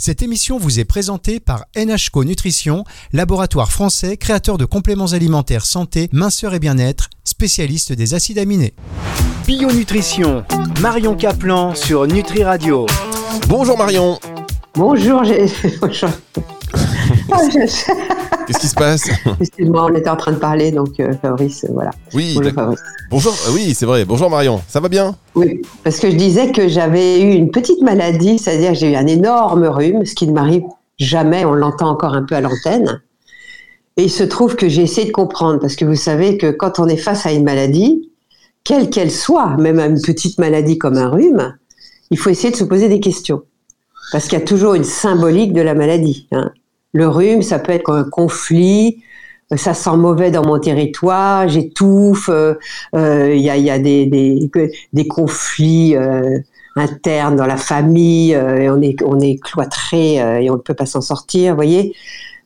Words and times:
Cette 0.00 0.22
émission 0.22 0.58
vous 0.58 0.78
est 0.78 0.84
présentée 0.84 1.40
par 1.40 1.64
NHCO 1.76 2.22
Nutrition, 2.22 2.84
laboratoire 3.12 3.72
français 3.72 4.16
créateur 4.16 4.56
de 4.56 4.64
compléments 4.64 5.06
alimentaires 5.12 5.66
santé, 5.66 6.08
minceur 6.12 6.54
et 6.54 6.60
bien-être, 6.60 7.10
spécialiste 7.24 7.92
des 7.92 8.14
acides 8.14 8.38
aminés. 8.38 8.74
Bio 9.44 9.72
Nutrition, 9.72 10.44
Marion 10.80 11.16
Caplan 11.16 11.74
sur 11.74 12.06
Nutri 12.06 12.44
Radio. 12.44 12.86
Bonjour 13.48 13.76
Marion. 13.76 14.20
Bonjour, 14.76 15.24
j'ai. 15.24 15.46
Qu'est-ce 18.46 18.58
qui 18.58 18.66
se 18.68 18.74
passe 18.74 19.04
Excuse-moi, 19.40 19.88
on 19.90 19.94
était 19.94 20.08
en 20.08 20.16
train 20.16 20.32
de 20.32 20.38
parler, 20.38 20.70
donc 20.72 20.98
euh, 21.00 21.12
Fabrice, 21.20 21.64
euh, 21.64 21.68
voilà. 21.72 21.90
Oui, 22.14 22.32
Bonjour 22.34 22.42
d'accord. 22.42 22.62
Fabrice. 22.64 22.80
Bonjour, 23.10 23.32
euh, 23.32 23.52
oui, 23.54 23.74
c'est 23.74 23.86
vrai. 23.86 24.04
Bonjour 24.04 24.30
Marion. 24.30 24.60
Ça 24.68 24.80
va 24.80 24.88
bien? 24.88 25.14
Oui, 25.34 25.60
parce 25.84 25.98
que 25.98 26.10
je 26.10 26.16
disais 26.16 26.52
que 26.52 26.68
j'avais 26.68 27.20
eu 27.20 27.32
une 27.34 27.50
petite 27.50 27.82
maladie, 27.82 28.38
c'est-à-dire 28.38 28.72
que 28.72 28.78
j'ai 28.78 28.92
eu 28.92 28.96
un 28.96 29.06
énorme 29.06 29.64
rhume, 29.66 30.04
ce 30.06 30.14
qui 30.14 30.26
ne 30.26 30.32
m'arrive 30.32 30.62
jamais, 30.98 31.44
on 31.44 31.52
l'entend 31.52 31.88
encore 31.90 32.14
un 32.14 32.22
peu 32.24 32.34
à 32.34 32.40
l'antenne. 32.40 33.02
Et 33.96 34.04
il 34.04 34.10
se 34.10 34.22
trouve 34.24 34.56
que 34.56 34.68
j'ai 34.68 34.82
essayé 34.82 35.06
de 35.08 35.12
comprendre, 35.12 35.58
parce 35.60 35.76
que 35.76 35.84
vous 35.84 35.96
savez 35.96 36.38
que 36.38 36.50
quand 36.50 36.78
on 36.78 36.86
est 36.88 36.96
face 36.96 37.26
à 37.26 37.32
une 37.32 37.44
maladie, 37.44 38.10
quelle 38.64 38.90
qu'elle 38.90 39.10
soit, 39.10 39.56
même 39.56 39.78
à 39.78 39.86
une 39.86 40.00
petite 40.00 40.38
maladie 40.38 40.78
comme 40.78 40.96
un 40.96 41.08
rhume, 41.08 41.56
il 42.10 42.18
faut 42.18 42.30
essayer 42.30 42.50
de 42.50 42.56
se 42.56 42.64
poser 42.64 42.88
des 42.88 43.00
questions. 43.00 43.42
Parce 44.12 44.24
qu'il 44.24 44.38
y 44.38 44.42
a 44.42 44.44
toujours 44.44 44.74
une 44.74 44.84
symbolique 44.84 45.52
de 45.52 45.60
la 45.60 45.74
maladie. 45.74 46.28
hein. 46.32 46.50
Le 46.92 47.06
rhume, 47.06 47.42
ça 47.42 47.58
peut 47.58 47.72
être 47.72 47.92
un 47.92 48.04
conflit, 48.04 49.02
euh, 49.52 49.56
ça 49.56 49.74
sent 49.74 49.96
mauvais 49.96 50.30
dans 50.30 50.44
mon 50.44 50.58
territoire, 50.58 51.48
j'étouffe, 51.48 52.28
euh, 52.28 52.54
euh, 52.94 53.34
il 53.34 53.42
y 53.42 53.70
a, 53.70 53.78
des, 53.78 55.08
conflits 55.08 55.96
internes 56.76 57.36
dans 57.36 57.46
la 57.46 57.56
famille, 57.56 58.32
et 58.32 58.70
on 58.70 58.80
est, 58.80 59.02
on 59.02 59.18
cloîtré 59.42 60.14
et 60.14 60.50
on 60.50 60.54
ne 60.54 60.60
peut 60.60 60.74
pas 60.74 60.86
s'en 60.86 61.00
sortir, 61.00 61.52
vous 61.52 61.56
voyez. 61.56 61.94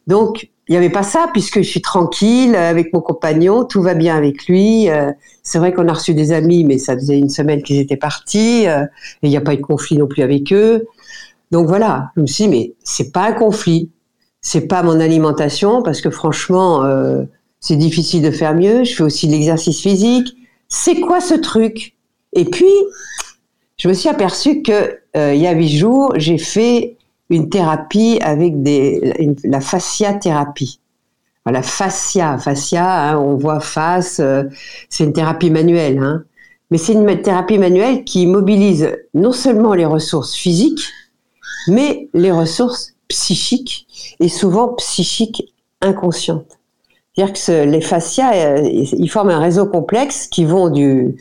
Donc, 0.06 0.48
il 0.68 0.72
n'y 0.72 0.76
avait 0.76 0.90
pas 0.90 1.02
ça, 1.02 1.28
puisque 1.32 1.58
je 1.58 1.68
suis 1.68 1.82
tranquille 1.82 2.56
avec 2.56 2.92
mon 2.94 3.00
compagnon, 3.00 3.64
tout 3.64 3.82
va 3.82 3.94
bien 3.94 4.16
avec 4.16 4.46
lui. 4.46 4.88
c'est 5.42 5.58
vrai 5.58 5.72
qu'on 5.72 5.88
a 5.88 5.92
reçu 5.92 6.14
des 6.14 6.32
amis, 6.32 6.64
mais 6.64 6.78
ça 6.78 6.94
faisait 6.94 7.18
une 7.18 7.28
semaine 7.28 7.62
qu'ils 7.62 7.78
étaient 7.78 7.96
partis, 7.96 8.64
et 8.64 8.86
il 9.22 9.30
n'y 9.30 9.36
a 9.36 9.40
pas 9.40 9.54
eu 9.54 9.58
de 9.58 9.62
conflit 9.62 9.98
non 9.98 10.06
plus 10.06 10.22
avec 10.22 10.52
eux. 10.52 10.86
Donc 11.50 11.66
voilà, 11.68 12.10
je 12.16 12.22
me 12.22 12.26
suis 12.26 12.44
dit, 12.44 12.50
mais 12.50 12.72
c'est 12.82 13.12
pas 13.12 13.26
un 13.26 13.32
conflit, 13.32 13.90
c'est 14.42 14.66
pas 14.66 14.82
mon 14.82 15.00
alimentation, 15.00 15.82
parce 15.82 16.00
que 16.00 16.10
franchement, 16.10 16.84
euh, 16.84 17.22
c'est 17.60 17.76
difficile 17.76 18.22
de 18.22 18.30
faire 18.30 18.54
mieux. 18.54 18.84
Je 18.84 18.94
fais 18.94 19.02
aussi 19.04 19.28
de 19.28 19.32
l'exercice 19.32 19.80
physique. 19.80 20.36
C'est 20.68 21.00
quoi 21.00 21.20
ce 21.20 21.34
truc? 21.34 21.94
Et 22.34 22.44
puis, 22.44 22.72
je 23.78 23.88
me 23.88 23.94
suis 23.94 24.08
aperçue 24.08 24.62
que 24.62 24.98
euh, 25.16 25.34
il 25.34 25.40
y 25.40 25.46
a 25.46 25.52
huit 25.52 25.68
jours, 25.76 26.12
j'ai 26.16 26.38
fait 26.38 26.96
une 27.30 27.48
thérapie 27.48 28.18
avec 28.20 28.62
des, 28.62 29.14
une- 29.18 29.36
la 29.44 29.60
fascia 29.60 30.12
thérapie. 30.14 30.80
La 31.46 31.62
fascia, 31.62 32.38
fascia, 32.38 33.10
hein, 33.10 33.18
on 33.18 33.36
voit 33.36 33.58
face, 33.60 34.20
euh, 34.20 34.44
c'est 34.88 35.02
une 35.04 35.12
thérapie 35.12 35.50
manuelle, 35.50 35.98
hein. 35.98 36.22
mais 36.70 36.78
c'est 36.78 36.92
une 36.92 37.20
thérapie 37.20 37.58
manuelle 37.58 38.04
qui 38.04 38.26
mobilise 38.26 38.96
non 39.12 39.32
seulement 39.32 39.74
les 39.74 39.84
ressources 39.84 40.34
physiques, 40.36 40.84
mais 41.66 42.08
les 42.14 42.30
ressources 42.30 42.94
psychiques 43.08 43.86
et 44.20 44.28
souvent 44.28 44.74
psychiques 44.74 45.54
inconscientes. 45.80 46.58
C'est-à-dire 47.14 47.34
que 47.34 47.64
les 47.70 47.80
fascias, 47.80 48.34
euh, 48.34 48.62
ils 48.62 49.10
forment 49.10 49.30
un 49.30 49.38
réseau 49.38 49.66
complexe 49.66 50.26
qui 50.28 50.44
vont 50.44 50.70
du, 50.70 51.16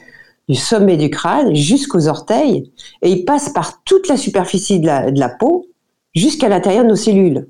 sommet 0.53 0.97
du 0.97 1.09
crâne 1.09 1.55
jusqu'aux 1.55 2.07
orteils 2.07 2.71
et 3.01 3.09
ils 3.09 3.23
passent 3.23 3.49
par 3.49 3.83
toute 3.83 4.07
la 4.07 4.17
superficie 4.17 4.79
de 4.79 4.87
la, 4.87 5.29
peau 5.29 5.67
jusqu'à 6.13 6.49
l'intérieur 6.49 6.83
de 6.83 6.89
nos 6.89 6.95
cellules. 6.95 7.47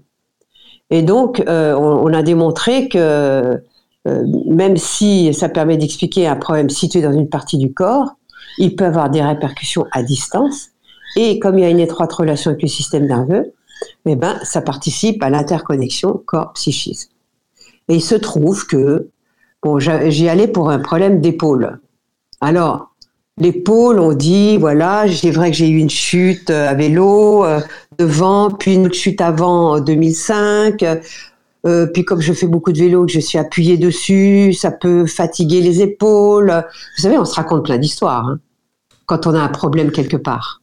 Et 0.90 1.02
donc, 1.02 1.42
euh, 1.48 1.74
on, 1.76 2.10
on 2.10 2.14
a 2.14 2.22
démontré 2.22 2.90
que 2.90 3.62
euh, 4.08 4.26
même 4.48 4.78
si 4.78 5.34
ça 5.34 5.50
permet 5.50 5.78
d'expliquer 5.78 6.28
un 6.28 6.36
problème 6.36 6.70
situé 6.70 7.02
dans 7.02 7.12
une 7.12 7.30
partie 7.30 7.58
du 7.58 7.74
corps, 7.74 8.16
il 8.58 8.76
peut 8.76 8.86
avoir 8.86 9.10
des 9.10 9.22
répercussions 9.22 9.86
à 9.92 10.04
distance. 10.04 10.70
Et 11.16 11.40
comme 11.40 11.60
il 11.60 11.62
y 11.62 11.66
a 11.66 11.70
une 11.70 11.80
étroite 11.80 12.12
relation 12.12 12.52
avec 12.52 12.62
le 12.62 12.68
système 12.68 13.06
nerveux, 13.06 13.54
eh 14.06 14.16
ben, 14.16 14.40
ça 14.44 14.62
participe 14.62 15.22
à 15.24 15.30
l'interconnexion 15.30 16.22
corps-psychisme. 16.26 17.10
Et 17.88 17.96
il 17.96 18.02
se 18.02 18.16
trouve 18.16 18.66
que 18.68 19.10
bon, 19.64 19.80
j'y 19.80 20.30
allais 20.30 20.48
pour 20.48 20.70
un 20.70 20.80
problème 20.80 21.22
d'épaule. 21.22 21.80
Alors, 22.40 22.92
l'épaule, 23.38 24.00
on 24.00 24.14
dit, 24.14 24.58
voilà, 24.58 25.06
c'est 25.08 25.32
vrai 25.32 25.52
que 25.52 25.58
j'ai 25.58 25.70
eu 25.70 25.78
une 25.78 25.90
chute 25.90 26.50
euh, 26.50 26.70
à 26.70 26.74
vélo 26.74 27.46
euh, 27.46 27.60
devant, 28.00 28.50
puis 28.50 28.76
une 28.76 28.92
chute 28.94 29.22
avant 29.22 29.74
en 29.74 29.80
2005. 29.80 30.84
euh, 31.66 31.86
puis 31.88 32.04
comme 32.06 32.22
je 32.22 32.34
fais 32.34 32.48
beaucoup 32.48 32.72
de 32.72 32.80
vélo, 32.80 33.06
que 33.06 33.12
je 33.12 33.20
suis 33.20 33.38
appuyée 33.38 33.78
dessus, 33.78 34.54
ça 34.54 34.72
peut 34.72 35.06
fatiguer 35.06 35.62
les 35.62 35.82
épaules. 35.82 36.64
Vous 36.98 37.02
savez, 37.04 37.18
on 37.18 37.26
se 37.26 37.36
raconte 37.36 37.66
plein 37.66 37.78
d'histoires 37.78 38.28
hein, 38.28 38.40
quand 39.06 39.28
on 39.28 39.36
a 39.36 39.40
un 39.40 39.50
problème 39.50 39.92
quelque 39.92 40.18
part. 40.18 40.61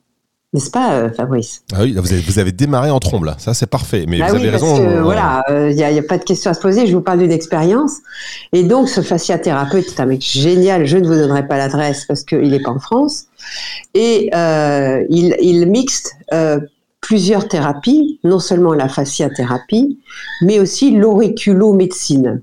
N'est-ce 0.54 0.70
pas, 0.70 0.94
euh, 0.94 1.10
Fabrice? 1.12 1.62
Ah 1.74 1.82
oui, 1.82 1.92
vous 1.92 2.10
avez, 2.10 2.22
vous 2.22 2.38
avez 2.38 2.52
démarré 2.52 2.90
en 2.90 3.00
trombe 3.00 3.24
là. 3.24 3.36
Ça, 3.38 3.52
c'est 3.52 3.66
parfait. 3.66 4.06
Mais 4.08 4.18
Bah 4.18 4.28
vous 4.28 4.36
oui, 4.36 4.42
avez 4.42 4.50
parce 4.52 4.62
raison. 4.62 4.76
que, 4.78 4.82
euh, 4.82 5.02
voilà, 5.02 5.44
il 5.50 5.76
n'y 5.76 5.82
a, 5.82 6.02
pas 6.02 6.16
de 6.16 6.24
question 6.24 6.50
à 6.50 6.54
se 6.54 6.60
poser. 6.60 6.86
Je 6.86 6.94
vous 6.94 7.02
parle 7.02 7.18
d'une 7.18 7.32
expérience. 7.32 7.96
Et 8.54 8.62
donc, 8.62 8.88
ce 8.88 9.02
fasciathérapeute 9.02 9.86
est 9.88 10.00
un 10.00 10.06
mec 10.06 10.22
génial. 10.22 10.86
Je 10.86 10.96
ne 10.96 11.06
vous 11.06 11.14
donnerai 11.14 11.46
pas 11.46 11.58
l'adresse 11.58 12.06
parce 12.06 12.22
qu'il 12.24 12.48
n'est 12.48 12.62
pas 12.62 12.70
en 12.70 12.78
France. 12.78 13.26
Et 13.92 14.30
euh, 14.34 15.04
il, 15.10 15.36
il 15.42 15.66
mixte 15.66 16.14
euh, 16.32 16.60
plusieurs 17.02 17.46
thérapies, 17.46 18.18
non 18.24 18.38
seulement 18.38 18.72
la 18.72 18.88
fasciathérapie, 18.88 19.98
mais 20.40 20.60
aussi 20.60 20.92
l'auriculomédecine 20.92 22.40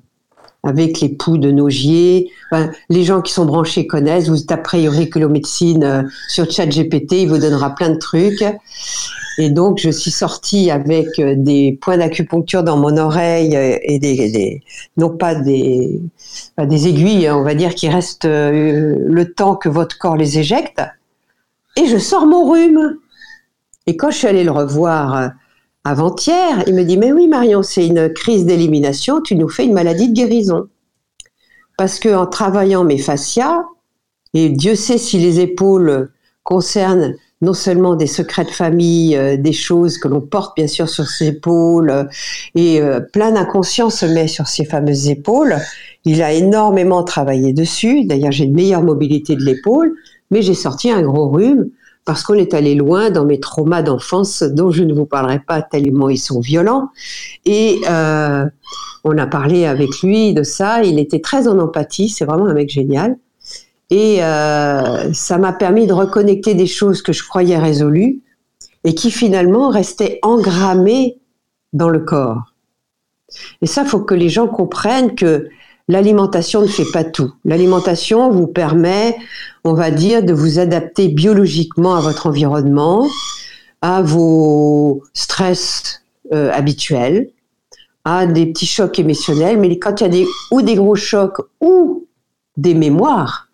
avec 0.66 1.00
les 1.00 1.10
poux 1.10 1.38
de 1.38 1.52
Nogier. 1.52 2.32
Les 2.90 3.04
gens 3.04 3.22
qui 3.22 3.32
sont 3.32 3.46
branchés 3.46 3.88
connaissent. 3.88 4.28
Vous 4.28 4.40
taperez 4.40 4.88
auriculomédecine 4.88 5.84
euh, 5.84 6.04
sur 6.28 6.50
ChatGPT, 6.50 7.22
il 7.22 7.30
vous 7.30 7.38
donnera 7.38 7.76
plein 7.76 7.92
de 7.92 7.98
trucs. 7.98 8.44
Et 9.38 9.50
donc, 9.50 9.80
je 9.80 9.90
suis 9.90 10.12
sortie 10.12 10.72
avec 10.72 11.20
euh, 11.20 11.36
des 11.38 11.78
points 11.82 11.98
d'acupuncture 11.98 12.64
dans 12.64 12.78
mon 12.78 12.98
oreille 12.98 13.56
euh, 13.56 13.78
et 13.84 14.00
des, 14.00 14.64
non 14.98 15.10
pas 15.10 15.36
des, 15.36 16.02
pas 16.56 16.66
des 16.66 16.88
aiguilles, 16.88 17.28
hein, 17.28 17.38
on 17.38 17.44
va 17.44 17.54
dire, 17.54 17.76
qui 17.76 17.88
restent 17.88 18.26
le 18.26 19.24
temps 19.26 19.56
que 19.56 19.70
votre 19.70 19.98
corps 19.98 20.18
les 20.18 20.40
éjecte. 20.40 20.82
Et 21.78 21.86
je 21.86 21.98
sors 21.98 22.26
mon 22.26 22.50
rhume. 22.50 22.98
Et 23.88 23.98
quand 23.98 24.10
je 24.10 24.18
suis 24.18 24.28
allée 24.28 24.44
le 24.44 24.52
revoir 24.52 25.32
avant-hier, 25.86 26.64
il 26.66 26.74
me 26.74 26.84
dit, 26.84 26.98
mais 26.98 27.12
oui, 27.12 27.28
Marion, 27.28 27.62
c'est 27.62 27.86
une 27.86 28.12
crise 28.12 28.46
d'élimination, 28.46 29.22
tu 29.22 29.36
nous 29.36 29.48
fais 29.48 29.66
une 29.66 29.74
maladie 29.74 30.10
de 30.10 30.14
guérison. 30.14 30.68
Parce 31.78 32.00
que 32.00 32.14
en 32.14 32.26
travaillant 32.26 32.84
mes 32.84 32.98
fascias, 32.98 33.64
et 34.34 34.50
Dieu 34.50 34.76
sait 34.76 34.98
si 34.98 35.20
les 35.20 35.40
épaules 35.40 36.12
concernent 36.44 37.14
non 37.42 37.54
seulement 37.54 37.96
des 37.96 38.08
secrets 38.08 38.46
de 38.46 38.50
famille, 38.50 39.16
euh, 39.16 39.38
des 39.38 39.54
choses 39.54 40.00
que 40.00 40.08
l'on 40.08 40.22
porte 40.22 40.56
bien 40.56 40.68
sûr 40.68 40.90
sur 40.90 41.06
ses 41.06 41.28
épaules, 41.28 41.90
euh, 41.92 42.04
et 42.56 42.82
euh, 42.82 43.00
plein 43.00 43.32
d'inconscient 43.32 43.90
se 43.92 44.06
met 44.06 44.28
sur 44.28 44.48
ces 44.48 44.66
fameuses 44.66 45.10
épaules. 45.10 45.56
Il 46.06 46.24
a 46.24 46.34
énormément 46.34 47.04
travaillé 47.04 47.54
dessus. 47.54 48.06
D'ailleurs, 48.06 48.32
j'ai 48.32 48.46
une 48.46 48.56
meilleure 48.56 48.84
mobilité 48.84 49.36
de 49.36 49.44
l'épaule, 49.44 49.94
mais 50.32 50.42
j'ai 50.42 50.54
sorti 50.56 50.90
un 50.90 51.04
gros 51.04 51.30
rhume 51.30 51.70
parce 52.06 52.24
qu'on 52.24 52.36
est 52.36 52.54
allé 52.54 52.76
loin 52.76 53.10
dans 53.10 53.26
mes 53.26 53.40
traumas 53.40 53.82
d'enfance 53.82 54.44
dont 54.44 54.70
je 54.70 54.84
ne 54.84 54.94
vous 54.94 55.08
parlerai 55.08 55.40
pas 55.40 55.64
tellement 55.64 56.10
ils 56.10 56.20
sont 56.20 56.40
violents. 56.40 56.90
Et 57.46 57.82
euh, 57.90 58.46
on 59.04 59.18
a 59.18 59.26
parlé 59.26 59.66
avec 59.66 60.02
lui 60.02 60.34
de 60.34 60.44
ça. 60.44 60.84
Il 60.84 61.00
était 61.00 61.20
très 61.20 61.48
en 61.48 61.58
empathie. 61.60 62.10
C'est 62.10 62.26
vraiment 62.26 62.46
un 62.46 62.54
mec 62.54 62.70
génial. 62.70 63.18
Et 63.90 64.24
euh, 64.24 65.14
ça 65.14 65.38
m'a 65.38 65.52
permis 65.52 65.88
de 65.88 65.94
reconnecter 65.94 66.54
des 66.54 66.68
choses 66.68 67.02
que 67.02 67.12
je 67.12 67.28
croyais 67.28 67.58
résolues 67.58 68.22
et 68.84 68.94
qui 68.94 69.10
finalement 69.10 69.70
restaient 69.70 70.20
engrammées 70.22 71.18
dans 71.74 71.90
le 71.90 72.00
corps. 72.00 72.54
Et 73.62 73.66
ça, 73.66 73.84
faut 73.84 74.00
que 74.00 74.14
les 74.14 74.30
gens 74.30 74.48
comprennent 74.48 75.16
que 75.16 75.50
l'alimentation 75.88 76.62
ne 76.62 76.68
fait 76.68 76.90
pas 76.92 77.04
tout. 77.04 77.32
L'alimentation 77.44 78.32
vous 78.32 78.48
permet, 78.48 79.16
on 79.64 79.74
va 79.74 79.92
dire, 79.92 80.24
de 80.24 80.34
vous 80.34 80.60
adapter 80.60 81.10
biologiquement 81.10 81.96
à 81.96 82.02
votre 82.02 82.28
environnement, 82.28 83.08
à 83.82 84.02
vos 84.02 85.04
stress 85.14 86.02
euh, 86.34 86.52
habituels, 86.52 87.30
à 88.04 88.26
des 88.26 88.48
petits 88.48 88.66
chocs 88.66 88.98
émotionnels. 88.98 89.60
Mais 89.60 89.78
quand 89.78 90.02
il 90.02 90.04
y 90.04 90.08
a 90.08 90.10
des, 90.10 90.26
ou 90.52 90.62
des 90.62 90.76
gros 90.76 90.96
chocs 90.96 91.42
ou 91.62 92.08
des 92.58 92.74
mémoires, 92.74 93.50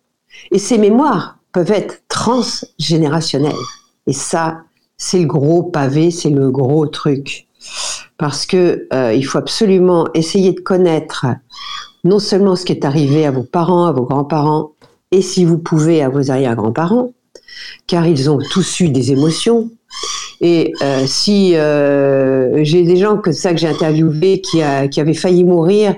et 0.51 0.59
ces 0.59 0.77
mémoires 0.77 1.37
peuvent 1.51 1.71
être 1.71 2.03
transgénérationnelles. 2.07 3.53
Et 4.07 4.13
ça, 4.13 4.61
c'est 4.97 5.19
le 5.19 5.25
gros 5.25 5.63
pavé, 5.63 6.11
c'est 6.11 6.29
le 6.29 6.49
gros 6.49 6.87
truc. 6.87 7.47
Parce 8.17 8.45
que 8.45 8.87
euh, 8.93 9.13
il 9.13 9.23
faut 9.23 9.37
absolument 9.37 10.07
essayer 10.13 10.53
de 10.53 10.59
connaître 10.59 11.25
non 12.03 12.19
seulement 12.19 12.55
ce 12.55 12.65
qui 12.65 12.73
est 12.73 12.85
arrivé 12.85 13.25
à 13.25 13.31
vos 13.31 13.43
parents, 13.43 13.85
à 13.85 13.91
vos 13.91 14.03
grands-parents, 14.03 14.71
et 15.11 15.21
si 15.21 15.45
vous 15.45 15.57
pouvez 15.57 16.01
à 16.01 16.09
vos 16.09 16.31
arrière-grands-parents, 16.31 17.11
car 17.87 18.07
ils 18.07 18.29
ont 18.29 18.39
tous 18.51 18.79
eu 18.79 18.89
des 18.89 19.11
émotions, 19.11 19.69
Et 20.43 20.73
euh, 20.81 21.05
si 21.05 21.55
euh, 21.55 22.63
j'ai 22.63 22.83
des 22.83 22.97
gens 22.97 23.17
que 23.17 23.31
ça 23.31 23.53
que 23.53 23.59
j'ai 23.59 23.67
interviewé 23.67 24.41
qui, 24.41 24.61
qui 24.89 24.99
avaient 24.99 25.13
failli 25.13 25.43
mourir, 25.43 25.95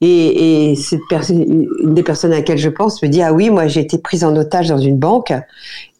et, 0.00 0.70
et 0.70 0.76
cette 0.76 1.00
personne, 1.08 1.66
une 1.82 1.94
des 1.94 2.02
personnes 2.02 2.32
à 2.32 2.36
laquelle 2.36 2.58
je 2.58 2.68
pense 2.68 3.02
me 3.02 3.08
dit 3.08 3.22
ah 3.22 3.32
oui 3.32 3.48
moi 3.48 3.66
j'ai 3.66 3.80
été 3.80 3.96
prise 3.98 4.24
en 4.24 4.36
otage 4.36 4.68
dans 4.68 4.78
une 4.78 4.98
banque 4.98 5.32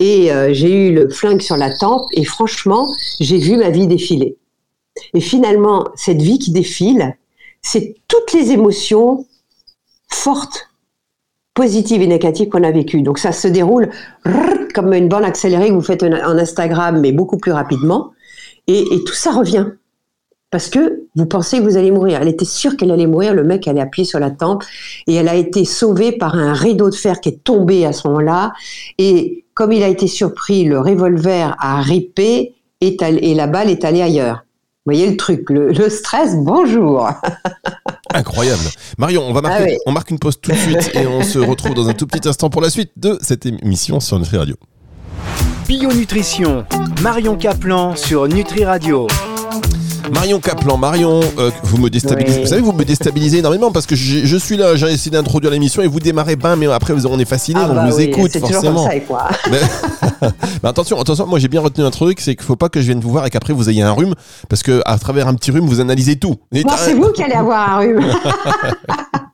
et 0.01 0.31
euh, 0.31 0.53
j'ai 0.53 0.71
eu 0.71 0.95
le 0.95 1.09
flingue 1.09 1.41
sur 1.41 1.57
la 1.57 1.75
tempe 1.75 2.03
et 2.13 2.25
franchement 2.25 2.87
j'ai 3.21 3.39
vu 3.39 3.57
ma 3.57 3.71
vie 3.71 3.87
défiler. 3.87 4.37
Et 5.15 5.21
finalement 5.21 5.87
cette 5.95 6.21
vie 6.21 6.39
qui 6.39 6.51
défile, 6.53 7.17
c'est 7.63 7.95
toutes 8.07 8.33
les 8.35 8.51
émotions 8.53 9.27
fortes, 10.09 10.71
positives 11.55 12.03
et 12.03 12.07
négatives 12.07 12.49
qu'on 12.49 12.63
a 12.63 12.71
vécues. 12.71 13.03
Donc 13.03 13.19
ça 13.19 13.33
se 13.33 13.49
déroule 13.49 13.91
comme 14.75 14.93
une 14.93 15.09
bande 15.09 15.25
accélérée 15.25 15.69
que 15.69 15.75
vous 15.75 15.81
faites 15.81 16.03
en 16.03 16.39
Instagram, 16.39 17.01
mais 17.01 17.13
beaucoup 17.13 17.39
plus 17.39 17.53
rapidement. 17.53 18.13
Et, 18.69 18.85
tout 19.07 19.15
ça 19.15 19.31
revient. 19.31 19.67
Parce 20.51 20.69
que 20.69 21.05
vous 21.17 21.27
pensez 21.27 21.59
que 21.59 21.63
vous 21.63 21.77
allez 21.77 21.91
mourir. 21.91 22.21
Elle 22.21 22.29
était 22.29 22.45
sûre 22.45 22.77
qu'elle 22.77 22.91
allait 22.91 23.07
mourir. 23.07 23.35
Le 23.35 23.43
mec, 23.43 23.67
elle 23.67 23.79
est 23.79 23.81
appuyé 23.81 24.07
sur 24.07 24.19
la 24.19 24.31
tempe. 24.31 24.65
Et 25.07 25.15
elle 25.15 25.29
a 25.29 25.35
été 25.35 25.65
sauvée 25.65 26.13
par 26.13 26.37
un 26.37 26.53
rideau 26.53 26.91
de 26.91 26.95
fer 26.95 27.21
qui 27.21 27.31
est 27.31 27.45
tombé 27.45 27.87
à 27.87 27.93
ce 27.93 28.07
moment-là. 28.09 28.53
Et 28.99 29.45
comme 29.55 29.73
il 29.73 29.83
a 29.83 29.89
été 29.89 30.07
surpris, 30.07 30.65
le 30.65 30.79
revolver 30.79 31.57
a 31.59 31.81
ripé 31.81 32.55
et 32.81 33.35
la 33.35 33.47
balle 33.47 33.71
est 33.71 33.85
allée 33.85 34.03
ailleurs. 34.03 34.46
Vous 34.87 34.93
voyez 34.93 35.11
le 35.11 35.17
truc, 35.17 35.51
le, 35.51 35.73
le 35.73 35.91
stress, 35.91 36.37
bonjour. 36.37 37.11
Incroyable. 38.15 38.63
Marion, 38.99 39.25
on 39.29 39.33
va 39.33 39.41
marquer, 39.41 39.79
ah 39.79 39.83
on 39.87 39.91
marque 39.91 40.11
une 40.13 40.21
pause 40.21 40.41
tout 40.41 40.53
de 40.53 40.57
suite 40.57 40.93
et 40.95 41.09
on 41.09 41.25
se 41.25 41.41
retrouve 41.41 41.75
dans 41.75 41.89
un 41.89 41.93
tout 41.93 42.07
petit 42.07 42.29
instant 42.29 42.51
pour 42.51 42.63
la 42.63 42.71
suite 42.71 42.93
de 42.97 43.19
cette 43.21 43.47
émission 43.47 43.99
sur 43.99 44.17
Nutri 44.21 44.37
Radio. 44.37 44.55
Bio 45.67 45.93
Nutrition, 45.93 46.65
Marion 47.03 47.37
Caplan 47.37 47.97
sur 47.97 48.29
Nutri 48.29 48.65
Radio. 48.65 49.09
Marion 50.13 50.39
Caplan, 50.41 50.77
Marion, 50.77 51.21
euh, 51.39 51.51
vous 51.65 51.79
me 51.79 51.91
déstabilisez. 51.91 52.37
Oui. 52.39 52.43
Vous 52.45 52.49
savez, 52.49 52.61
vous 52.63 52.73
me 52.73 52.85
déstabilisez 52.85 53.39
énormément 53.39 53.73
parce 53.73 53.87
que 53.87 53.97
je, 53.97 54.25
je 54.25 54.37
suis 54.37 54.57
là, 54.57 54.77
j'ai 54.77 54.87
essayé 54.93 55.11
d'introduire 55.11 55.51
l'émission 55.53 55.83
et 55.83 55.89
vous 55.89 55.99
démarrez 56.01 56.37
ben, 56.37 56.55
mais 56.57 56.67
après 56.67 56.95
on 57.07 57.19
est 57.19 57.25
fasciné, 57.25 57.61
Ah 57.63 57.69
on 57.71 57.75
bah 57.75 57.87
vous 57.91 57.97
oui, 57.97 58.05
écoute 58.05 58.37
forcément. 58.39 58.85
comme 58.85 58.93
ça, 58.93 59.01
quoi. 59.01 59.29
Mais, 59.51 59.61
mais 60.63 60.69
attention, 60.69 61.01
attention, 61.01 61.27
moi 61.27 61.39
j'ai 61.39 61.49
bien 61.49 61.61
retenu 61.61 61.85
un 61.85 61.91
truc, 61.91 62.21
c'est 62.21 62.35
qu'il 62.37 62.45
faut 62.45 62.57
pas 62.57 62.69
que 62.69 62.81
je 62.81 62.87
vienne 62.87 63.01
vous 63.01 63.11
voir 63.11 63.27
et 63.27 63.31
qu'après 63.31 63.53
vous 63.53 63.69
ayez 63.69 63.83
un 63.83 63.93
rhume, 63.93 64.15
parce 64.49 64.63
que 64.63 64.81
à 64.87 64.99
travers 64.99 65.29
un 65.29 65.35
petit 65.35 65.51
rhume, 65.51 65.67
vous 65.67 65.81
analysez 65.81 66.17
tout. 66.17 66.37
Bon, 66.53 66.63
c'est 66.79 66.95
vous 66.95 67.11
qui 67.13 67.23
allez 67.23 67.35
avoir 67.35 67.73
un 67.73 67.79
rhume. 67.79 68.01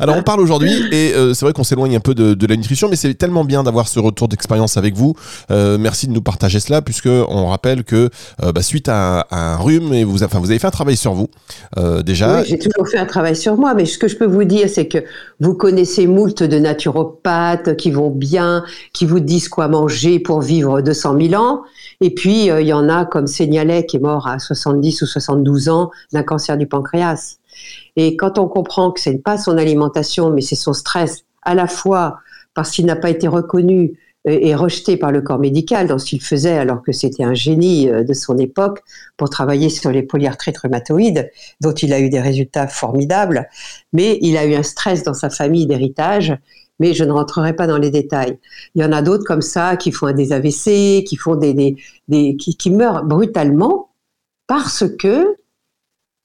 Alors 0.00 0.16
on 0.16 0.22
parle 0.22 0.40
aujourd'hui 0.40 0.72
et 0.92 1.12
euh, 1.14 1.34
c'est 1.34 1.44
vrai 1.44 1.52
qu'on 1.52 1.64
s'éloigne 1.64 1.94
un 1.94 2.00
peu 2.00 2.14
de, 2.14 2.46
la 2.46 2.56
nutrition, 2.56 2.88
mais 2.88 2.96
c'est 2.96 3.12
tellement 3.14 3.44
bien 3.44 3.62
d'avoir 3.62 3.86
ce 3.86 4.00
retour 4.00 4.28
d'expérience 4.28 4.76
avec 4.76 4.94
vous. 4.94 5.14
Euh, 5.50 5.76
merci 5.78 6.06
de 6.06 6.12
nous 6.12 6.22
partager 6.22 6.58
cela, 6.58 6.80
puisque 6.80 7.06
on 7.06 7.46
rappelle 7.48 7.84
que 7.84 8.08
euh, 8.42 8.52
bah, 8.52 8.62
suite 8.62 8.88
à, 8.88 9.26
un 9.30 9.56
rhume, 9.56 9.92
et 9.92 10.04
vous, 10.04 10.22
enfin 10.22 10.38
vous 10.38 10.50
avez 10.50 10.58
fait 10.58 10.66
un 10.66 10.72
travail 10.72 10.96
sur 10.96 11.12
vous 11.12 11.28
déjà. 12.02 12.40
Oui, 12.40 12.46
j'ai 12.48 12.58
toujours 12.58 12.88
fait 12.88 12.98
un 12.98 13.06
travail 13.06 13.36
sur 13.36 13.56
moi, 13.56 13.74
mais 13.74 13.84
ce 13.84 13.98
que 13.98 14.08
je 14.08 14.16
peux 14.16 14.26
vous 14.26 14.44
dire, 14.44 14.68
c'est 14.68 14.88
que 14.88 15.04
vous 15.40 15.54
connaissez 15.54 16.06
moult 16.06 16.42
de 16.42 16.58
naturopathes 16.58 17.76
qui 17.76 17.90
vont 17.90 18.10
bien, 18.10 18.64
qui 18.92 19.04
vous 19.04 19.20
disent 19.20 19.48
quoi 19.48 19.68
manger 19.68 20.18
pour 20.18 20.40
vivre 20.40 20.80
200 20.80 21.16
000 21.20 21.42
ans. 21.42 21.62
Et 22.00 22.10
puis, 22.10 22.46
il 22.46 22.66
y 22.66 22.72
en 22.72 22.88
a 22.88 23.04
comme 23.04 23.26
Seignalet 23.26 23.86
qui 23.86 23.96
est 23.96 24.00
mort 24.00 24.26
à 24.26 24.38
70 24.38 25.02
ou 25.02 25.06
72 25.06 25.68
ans 25.68 25.90
d'un 26.12 26.22
cancer 26.22 26.56
du 26.56 26.66
pancréas. 26.66 27.36
Et 27.96 28.16
quand 28.16 28.38
on 28.38 28.48
comprend 28.48 28.90
que 28.90 29.00
ce 29.00 29.10
n'est 29.10 29.18
pas 29.18 29.38
son 29.38 29.58
alimentation, 29.58 30.30
mais 30.30 30.40
c'est 30.40 30.56
son 30.56 30.72
stress, 30.72 31.24
à 31.42 31.54
la 31.54 31.66
fois 31.66 32.18
parce 32.54 32.70
qu'il 32.70 32.86
n'a 32.86 32.96
pas 32.96 33.10
été 33.10 33.28
reconnu 33.28 33.98
euh, 34.28 34.38
et 34.40 34.54
rejeté 34.54 34.96
par 34.96 35.10
le 35.10 35.20
corps 35.20 35.38
médical 35.38 35.88
dans 35.88 35.98
ce 35.98 36.06
qu'il 36.06 36.22
faisait 36.22 36.56
alors 36.56 36.82
que 36.82 36.92
c'était 36.92 37.24
un 37.24 37.34
génie 37.34 37.88
euh, 37.88 38.04
de 38.04 38.12
son 38.12 38.38
époque 38.38 38.82
pour 39.16 39.30
travailler 39.30 39.68
sur 39.68 39.90
les 39.90 40.02
polyarthrites 40.02 40.58
rhumatoïdes, 40.58 41.30
dont 41.60 41.72
il 41.72 41.92
a 41.92 42.00
eu 42.00 42.08
des 42.08 42.20
résultats 42.20 42.68
formidables, 42.68 43.48
mais 43.92 44.18
il 44.22 44.36
a 44.36 44.44
eu 44.46 44.54
un 44.54 44.62
stress 44.62 45.02
dans 45.02 45.14
sa 45.14 45.30
famille 45.30 45.66
d'héritage, 45.66 46.36
mais 46.78 46.94
je 46.94 47.04
ne 47.04 47.12
rentrerai 47.12 47.54
pas 47.54 47.66
dans 47.66 47.78
les 47.78 47.90
détails. 47.90 48.38
Il 48.74 48.82
y 48.82 48.84
en 48.84 48.92
a 48.92 49.02
d'autres 49.02 49.24
comme 49.24 49.42
ça 49.42 49.76
qui 49.76 49.92
font 49.92 50.10
des 50.12 50.32
AVC, 50.32 51.04
qui 51.04 51.16
font 51.16 51.36
des, 51.36 51.76
qui 52.08 52.70
meurent 52.70 53.04
brutalement 53.04 53.90
parce 54.46 54.84
que 54.98 55.36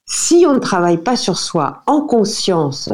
si 0.08 0.46
on 0.48 0.54
ne 0.54 0.60
travaille 0.60 0.98
pas 0.98 1.16
sur 1.16 1.38
soi 1.38 1.84
en 1.86 2.02
conscience, 2.02 2.90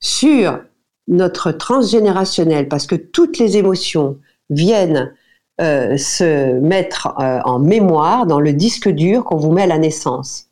sur 0.00 0.60
notre 1.08 1.50
transgénérationnel, 1.50 2.68
parce 2.68 2.86
que 2.86 2.94
toutes 2.94 3.38
les 3.38 3.56
émotions 3.56 4.18
viennent 4.50 5.12
euh, 5.60 5.96
se 5.96 6.60
mettre 6.60 7.14
euh, 7.18 7.40
en 7.44 7.58
mémoire 7.58 8.26
dans 8.26 8.40
le 8.40 8.52
disque 8.52 8.88
dur 8.88 9.24
qu'on 9.24 9.36
vous 9.36 9.52
met 9.52 9.62
à 9.62 9.66
la 9.66 9.78
naissance. 9.78 10.48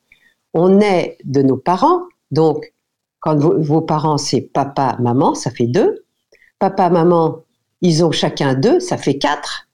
On 0.55 0.81
est 0.81 1.19
de 1.25 1.43
nos 1.43 1.56
parents, 1.56 2.03
donc 2.31 2.73
quand 3.20 3.37
vos, 3.37 3.61
vos 3.61 3.81
parents 3.81 4.19
c'est 4.19 4.41
papa, 4.41 4.96
maman, 5.00 5.35
ça 5.35 5.50
fait 5.50 5.67
deux. 5.67 6.05
Papa, 6.58 6.91
maman, 6.91 7.44
ils 7.82 8.05
ont 8.05 8.11
chacun 8.11 8.55
deux, 8.55 8.81
ça 8.81 8.96
fait 8.96 9.19
quatre. 9.19 9.69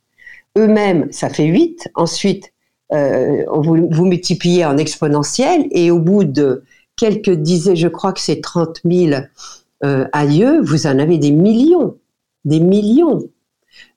Eux-mêmes, 0.57 1.11
ça 1.13 1.29
fait 1.29 1.47
huit. 1.47 1.89
Ensuite, 1.95 2.53
euh, 2.93 3.45
vous, 3.49 4.05
multipliez 4.05 4.65
en 4.65 4.77
exponentiel 4.77 5.67
et 5.71 5.91
au 5.91 5.99
bout 5.99 6.25
de 6.25 6.63
quelques 6.97 7.31
dizaines, 7.31 7.77
je 7.77 7.89
crois 7.89 8.13
que 8.13 8.21
c'est 8.21 8.41
30 8.41 8.81
000 8.85 9.23
euh, 9.85 10.07
aïeux, 10.13 10.61
vous 10.63 10.87
en 10.87 10.99
avez 10.99 11.19
des 11.19 11.33
millions, 11.33 11.97
des 12.45 12.61
millions. 12.61 13.29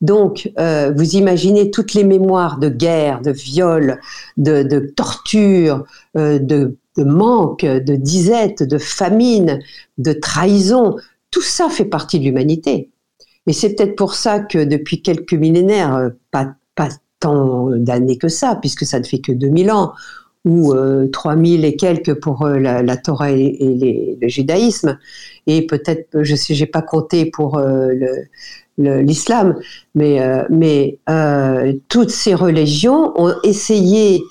Donc, 0.01 0.51
euh, 0.59 0.91
vous 0.95 1.15
imaginez 1.15 1.71
toutes 1.71 1.94
les 1.94 2.03
mémoires 2.03 2.57
de 2.57 2.68
guerre, 2.68 3.21
de 3.21 3.31
viol, 3.31 4.00
de, 4.36 4.63
de 4.63 4.80
torture, 4.80 5.85
euh, 6.18 6.39
de, 6.39 6.77
de 6.97 7.03
manque, 7.03 7.63
de 7.63 7.95
disette, 7.95 8.63
de 8.63 8.77
famine, 8.77 9.59
de 9.97 10.12
trahison. 10.12 10.97
Tout 11.31 11.42
ça 11.42 11.69
fait 11.69 11.85
partie 11.85 12.19
de 12.19 12.25
l'humanité. 12.25 12.89
Et 13.47 13.53
c'est 13.53 13.75
peut-être 13.75 13.95
pour 13.95 14.15
ça 14.15 14.39
que 14.39 14.63
depuis 14.63 15.01
quelques 15.01 15.33
millénaires, 15.33 16.12
pas, 16.31 16.56
pas 16.75 16.89
tant 17.19 17.69
d'années 17.71 18.18
que 18.18 18.27
ça, 18.30 18.56
puisque 18.56 18.86
ça 18.86 19.00
ne 19.00 19.06
fait 19.06 19.19
que 19.19 19.31
2000 19.31 19.71
ans, 19.71 19.94
ou 20.45 20.74
euh, 20.74 21.07
3000 21.12 21.66
et 21.66 21.75
quelques 21.75 22.19
pour 22.19 22.44
euh, 22.44 22.60
la, 22.60 22.98
Torah 22.98 23.31
et, 23.31 24.18
le 24.21 24.27
judaïsme, 24.27 24.98
et 25.48 25.66
peut-être, 25.66 26.24
je 26.24 26.36
sais, 26.36 26.54
j'ai 26.54 26.66
pas 26.66 26.81
compté 26.81 27.25
pour 27.25 27.57
euh, 27.57 27.94
l'islam, 28.77 29.56
mais, 29.95 30.21
euh, 30.21 30.44
mais 30.50 31.00
toutes 31.89 32.12
ces 32.12 32.33
religions 32.33 33.13
ont 33.21 33.33
essayé 33.44 34.24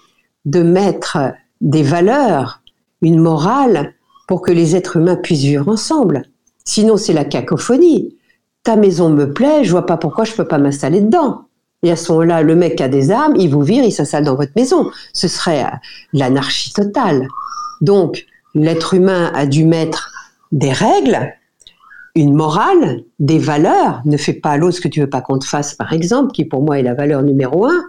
de 0.45 0.63
mettre 0.63 1.19
des 1.61 1.83
valeurs, 1.83 2.63
une 3.03 3.21
morale, 3.21 3.95
pour 4.27 4.43
que 4.43 4.53
les 4.53 4.77
êtres 4.77 4.97
humains 4.97 5.17
puissent 5.17 5.43
vivre 5.43 5.69
ensemble. 5.69 6.23
Sinon, 6.65 6.97
c'est 6.97 7.15
la 7.15 7.25
cacophonie. 7.25 8.15
Ta 8.63 8.77
maison 8.77 9.09
me 9.09 9.33
plaît, 9.33 9.65
je 9.65 9.71
vois 9.71 9.87
pas 9.87 9.97
pourquoi 9.97 10.25
je 10.25 10.35
peux 10.35 10.47
pas 10.47 10.59
m'installer 10.59 11.01
dedans. 11.01 11.48
Et 11.85 11.93
à 11.93 11.97
ce 11.97 12.11
moment-là, 12.13 12.43
le 12.43 12.57
mec 12.57 12.81
a 12.81 12.89
des 12.89 13.11
armes, 13.11 13.37
il 13.37 13.51
vous 13.51 13.63
vire, 13.63 13.85
il 13.85 13.93
s'installe 13.93 14.25
dans 14.25 14.35
votre 14.35 14.53
maison. 14.57 14.91
Ce 15.13 15.29
serait 15.29 15.65
l'anarchie 16.13 16.73
totale. 16.73 17.29
Donc, 17.81 18.27
l'être 18.55 18.95
humain 18.95 19.31
a 19.35 19.47
dû 19.47 19.65
mettre 19.65 20.11
des 20.51 20.73
règles, 20.73 21.33
une 22.19 22.35
morale, 22.35 23.05
des 23.21 23.39
valeurs. 23.39 24.03
Ne 24.05 24.17
fais 24.17 24.33
pas 24.33 24.51
à 24.51 24.57
l'autre 24.57 24.77
ce 24.77 24.81
que 24.81 24.89
tu 24.89 25.01
veux 25.01 25.09
pas 25.09 25.21
qu'on 25.21 25.39
te 25.39 25.45
fasse, 25.45 25.75
par 25.75 25.93
exemple, 25.93 26.33
qui 26.33 26.45
pour 26.45 26.63
moi 26.63 26.79
est 26.79 26.83
la 26.83 26.95
valeur 26.95 27.23
numéro 27.23 27.67
un. 27.67 27.85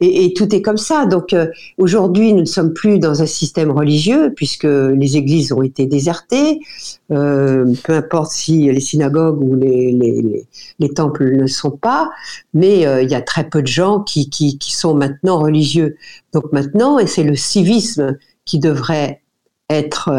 Et, 0.00 0.32
tout 0.34 0.52
est 0.54 0.62
comme 0.62 0.76
ça. 0.76 1.06
Donc, 1.06 1.32
euh, 1.32 1.46
aujourd'hui, 1.78 2.32
nous 2.32 2.40
ne 2.40 2.44
sommes 2.44 2.72
plus 2.72 2.98
dans 2.98 3.22
un 3.22 3.26
système 3.26 3.70
religieux 3.70 4.32
puisque 4.34 4.64
les 4.64 5.16
églises 5.16 5.52
ont 5.52 5.62
été 5.62 5.86
désertées. 5.86 6.60
Euh, 7.12 7.72
peu 7.84 7.94
importe 7.94 8.32
si 8.32 8.70
les 8.70 8.80
synagogues 8.80 9.42
ou 9.42 9.54
les, 9.54 9.92
les, 9.92 10.22
les, 10.22 10.46
les 10.78 10.88
temples 10.90 11.36
ne 11.36 11.46
sont 11.46 11.70
pas, 11.70 12.10
mais 12.54 12.86
euh, 12.86 13.02
il 13.02 13.10
y 13.10 13.14
a 13.14 13.22
très 13.22 13.48
peu 13.48 13.62
de 13.62 13.68
gens 13.68 14.00
qui, 14.00 14.28
qui, 14.28 14.58
sont 14.60 14.94
maintenant 14.94 15.38
religieux. 15.38 15.96
Donc 16.32 16.52
maintenant, 16.52 16.98
et 16.98 17.06
c'est 17.06 17.22
le 17.22 17.36
civisme 17.36 18.18
qui 18.44 18.58
devrait 18.58 19.22
être 19.70 20.10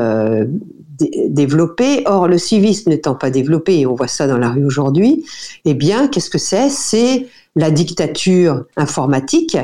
développé. 1.30 2.04
Or, 2.06 2.28
le 2.28 2.38
civisme 2.38 2.90
n'étant 2.90 3.16
pas 3.16 3.30
développé, 3.30 3.80
et 3.80 3.86
on 3.86 3.96
voit 3.96 4.08
ça 4.08 4.28
dans 4.28 4.38
la 4.38 4.50
rue 4.50 4.66
aujourd'hui, 4.66 5.26
eh 5.66 5.74
bien, 5.74 6.08
qu'est-ce 6.08 6.30
que 6.30 6.38
c'est? 6.38 6.70
C'est 6.70 7.28
la 7.56 7.72
dictature 7.72 8.66
informatique 8.78 9.58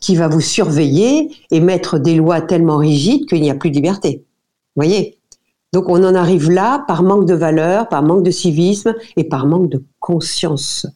qui 0.00 0.16
va 0.16 0.28
vous 0.28 0.40
surveiller 0.40 1.30
et 1.50 1.60
mettre 1.60 1.98
des 1.98 2.14
lois 2.14 2.40
tellement 2.40 2.76
rigides 2.76 3.26
qu'il 3.28 3.40
n'y 3.40 3.50
a 3.50 3.54
plus 3.54 3.70
de 3.70 3.76
liberté. 3.76 4.24
Vous 4.74 4.82
voyez? 4.82 5.16
Donc, 5.72 5.88
on 5.88 6.02
en 6.04 6.14
arrive 6.14 6.50
là 6.50 6.84
par 6.86 7.02
manque 7.02 7.26
de 7.26 7.34
valeur, 7.34 7.88
par 7.88 8.02
manque 8.02 8.22
de 8.22 8.30
civisme 8.30 8.94
et 9.16 9.24
par 9.24 9.46
manque 9.46 9.68
de 9.68 9.82
conscience. 10.00 10.86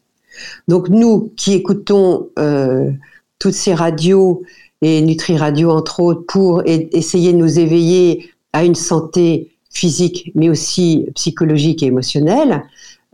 Donc, 0.68 0.88
nous 0.88 1.32
qui 1.36 1.54
écoutons 1.54 2.28
euh, 2.38 2.90
toutes 3.38 3.54
ces 3.54 3.74
radios 3.74 4.42
et 4.80 5.02
Nutri 5.02 5.36
Radio 5.36 5.70
entre 5.70 6.00
autres 6.00 6.24
pour 6.26 6.62
essayer 6.64 7.32
de 7.32 7.38
nous 7.38 7.58
éveiller 7.58 8.30
à 8.52 8.64
une 8.64 8.74
santé 8.74 9.50
physique 9.70 10.32
mais 10.34 10.48
aussi 10.48 11.06
psychologique 11.14 11.82
et 11.82 11.86
émotionnelle, 11.86 12.64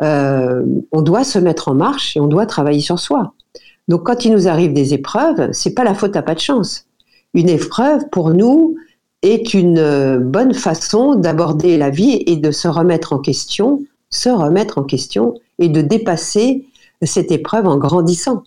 euh, 0.03 0.65
on 0.93 1.03
doit 1.03 1.25
se 1.25 1.39
mettre 1.39 1.69
en 1.69 1.75
marche 1.75 2.17
et 2.17 2.21
on 2.21 2.27
doit 2.27 2.47
travailler 2.47 2.81
sur 2.81 2.99
soi. 2.99 3.35
Donc 3.89 4.05
quand 4.05 4.25
il 4.25 4.33
nous 4.33 4.49
arrive 4.49 4.73
des 4.73 4.95
épreuves, 4.95 5.51
c'est 5.53 5.75
pas 5.75 5.85
la 5.85 5.95
faute 5.95 6.17
à 6.17 6.23
pas 6.23 6.35
de 6.35 6.41
chance. 6.41 6.87
Une 7.35 7.49
épreuve 7.49 8.09
pour 8.11 8.31
nous 8.31 8.77
est 9.23 9.55
une 9.55 9.79
euh, 9.79 10.19
bonne 10.19 10.55
façon 10.55 11.15
d'aborder 11.15 11.77
la 11.79 11.91
vie 11.91 12.23
et 12.27 12.37
de 12.37 12.51
se 12.51 12.69
remettre 12.69 13.13
en 13.13 13.19
question, 13.19 13.83
se 14.11 14.29
remettre 14.29 14.79
en 14.79 14.83
question 14.83 15.35
et 15.59 15.69
de 15.69 15.81
dépasser 15.81 16.67
cette 17.03 17.31
épreuve 17.31 17.67
en 17.67 17.77
grandissant. 17.77 18.43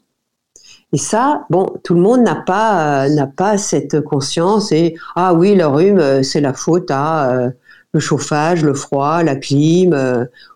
Et 0.92 0.98
ça, 0.98 1.46
bon, 1.50 1.68
tout 1.84 1.94
le 1.94 2.02
monde 2.02 2.22
n'a 2.22 2.36
pas 2.36 3.06
euh, 3.06 3.10
n'a 3.10 3.28
pas 3.28 3.58
cette 3.58 4.02
conscience 4.02 4.72
et 4.72 4.96
ah 5.16 5.34
oui, 5.34 5.56
le 5.56 5.68
rhume, 5.68 6.24
c'est 6.24 6.42
la 6.42 6.54
faute 6.54 6.90
à 6.92 7.52
le 7.94 8.00
chauffage, 8.00 8.64
le 8.64 8.74
froid, 8.74 9.24
la 9.24 9.36
clim 9.36 9.96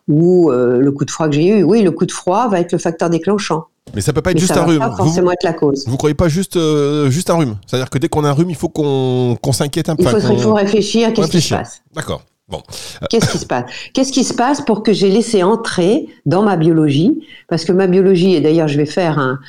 ou 0.08 0.52
le 0.52 0.92
coup 0.92 1.06
de 1.06 1.12
froid 1.12 1.28
que 1.28 1.36
j'ai 1.36 1.60
eu. 1.60 1.64
Oui, 1.64 1.82
le 1.82 1.92
coup 1.92 2.06
de 2.06 2.12
froid 2.12 2.48
va 2.48 2.60
être 2.60 2.72
le 2.72 2.78
facteur 2.78 3.10
déclenchant. 3.10 3.68
Mais 3.94 4.02
ça 4.02 4.14
peut 4.14 4.22
pas 4.22 4.32
être 4.32 4.40
juste 4.40 4.58
un 4.58 4.64
rhume. 4.64 4.80
Pas 4.80 4.96
forcément 4.96 5.32
être 5.32 5.44
la 5.44 5.54
cause. 5.54 5.86
Vous 5.88 5.98
croyez 5.98 6.16
pas 6.16 6.28
juste 6.28 6.56
euh, 6.56 7.10
juste 7.10 7.30
un 7.30 7.36
rhume? 7.36 7.58
C'est-à-dire 7.68 7.90
que 7.90 7.98
dès 7.98 8.10
qu'on 8.10 8.24
a 8.24 8.30
un 8.30 8.34
rhume, 8.34 8.50
il 8.50 8.56
faut 8.56 8.70
qu'on 8.70 9.38
s'inquiète 9.52 9.90
un 9.90 9.96
peu. 9.96 10.04
Il 10.04 10.40
faut, 10.40 10.54
réfléchir. 10.54 11.14
Qu'est-ce 11.14 11.32
qui 11.32 11.42
se 11.42 11.54
passe? 11.54 11.82
D'accord. 11.94 12.24
Bon. 12.50 12.62
Qu'est-ce 13.10 13.32
qui 13.32 13.38
se 13.38 13.46
passe? 13.46 13.66
Qu'est-ce 13.94 14.12
qui 14.12 14.24
se 14.24 14.34
passe 14.34 14.62
pour 14.62 14.84
que 14.84 14.92
j'ai 14.92 15.10
laissé 15.10 15.44
entrer 15.44 16.08
dans 16.26 16.44
ma 16.44 16.58
biologie? 16.58 17.26
Parce 17.48 17.64
que 17.64 17.72
ma 17.72 17.88
biologie, 17.88 18.36
et 18.36 18.42
d'ailleurs 18.42 18.68
je 18.68 18.78
vais 18.78 18.86
faire 18.86 19.18
un, 19.18 19.40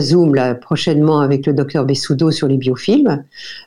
zoom 0.00 0.34
là 0.34 0.54
prochainement 0.54 1.20
avec 1.20 1.46
le 1.46 1.52
docteur 1.52 1.84
Bessoudo 1.84 2.30
sur 2.30 2.48
les 2.48 2.56
biofilms. 2.56 3.22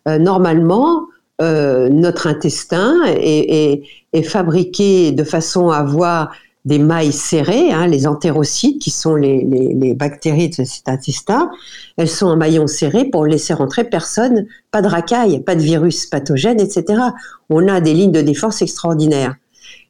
Euh, 0.07 0.17
normalement, 0.17 1.03
euh, 1.41 1.89
notre 1.89 2.27
intestin 2.27 3.01
est, 3.07 3.83
fabriqué 4.24 5.12
de 5.12 5.24
façon 5.24 5.69
à 5.69 5.77
avoir 5.77 6.31
des 6.65 6.77
mailles 6.77 7.13
serrées, 7.13 7.71
hein, 7.71 7.88
les 7.88 8.05
entérocytes, 8.05 8.79
qui 8.79 8.91
sont 8.91 9.15
les, 9.15 9.95
bactéries 9.95 10.50
de 10.50 10.63
cet 10.63 10.88
intestin, 10.88 11.50
elles 11.98 12.10
sont 12.10 12.27
en 12.27 12.38
maillon 12.38 12.67
serré 12.67 13.05
pour 13.05 13.25
laisser 13.25 13.53
rentrer 13.53 13.86
personne, 13.86 14.45
pas 14.69 14.83
de 14.83 14.88
racailles, 14.88 15.39
pas 15.39 15.55
de 15.55 15.62
virus 15.62 16.05
pathogènes, 16.05 16.60
etc. 16.60 17.01
On 17.50 17.67
a 17.67 17.81
des 17.81 17.93
lignes 17.93 18.12
de 18.12 18.21
défense 18.21 18.62
extraordinaires. 18.62 19.36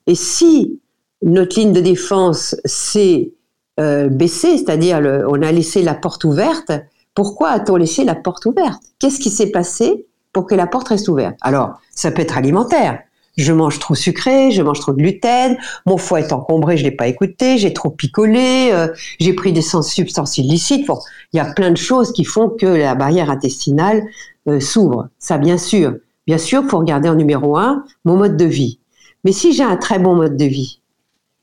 Et 0.07 0.15
si 0.15 0.79
notre 1.21 1.59
ligne 1.59 1.73
de 1.73 1.81
défense 1.81 2.55
s'est 2.63 3.33
euh, 3.79 4.07
baissée, 4.07 4.57
c'est-à-dire 4.57 5.01
on 5.27 5.41
a 5.41 5.51
laissé 5.51 5.83
la 5.83 5.95
porte 5.95 6.23
ouverte, 6.23 6.71
pourquoi 7.13 7.49
a-t-on 7.49 7.75
laissé 7.75 8.05
la 8.05 8.15
porte 8.15 8.45
ouverte? 8.45 8.81
Qu'est-ce 8.99 9.19
qui 9.19 9.29
s'est 9.29 9.51
passé? 9.51 10.05
Pour 10.33 10.45
que 10.45 10.55
la 10.55 10.67
porte 10.67 10.89
reste 10.89 11.07
ouverte 11.07 11.35
Alors, 11.41 11.79
ça 11.91 12.11
peut 12.11 12.21
être 12.21 12.37
alimentaire 12.37 12.99
je 13.37 13.53
mange 13.53 13.79
trop 13.79 13.95
sucré, 13.95 14.51
je 14.51 14.61
mange 14.61 14.79
trop 14.79 14.91
de 14.91 14.97
gluten, 14.97 15.57
mon 15.85 15.97
foie 15.97 16.19
est 16.19 16.33
encombré, 16.33 16.77
je 16.77 16.83
l'ai 16.83 16.91
pas 16.91 17.07
écouté, 17.07 17.57
j'ai 17.57 17.73
trop 17.73 17.89
picolé, 17.89 18.69
euh, 18.71 18.87
j'ai 19.19 19.33
pris 19.33 19.53
des 19.53 19.61
substances 19.61 20.37
illicites. 20.37 20.87
Il 21.33 21.37
y 21.37 21.39
a 21.39 21.45
plein 21.45 21.71
de 21.71 21.77
choses 21.77 22.11
qui 22.11 22.25
font 22.25 22.49
que 22.49 22.65
la 22.65 22.95
barrière 22.95 23.29
intestinale 23.29 24.03
euh, 24.47 24.59
s'ouvre. 24.59 25.09
Ça, 25.19 25.37
bien 25.37 25.57
sûr. 25.57 25.95
Bien 26.27 26.37
sûr, 26.37 26.63
faut 26.69 26.77
regarder 26.77 27.09
en 27.09 27.15
numéro 27.15 27.57
un 27.57 27.83
mon 28.05 28.17
mode 28.17 28.37
de 28.37 28.45
vie. 28.45 28.79
Mais 29.23 29.31
si 29.31 29.53
j'ai 29.53 29.63
un 29.63 29.77
très 29.77 29.99
bon 29.99 30.15
mode 30.15 30.37
de 30.37 30.45
vie 30.45 30.81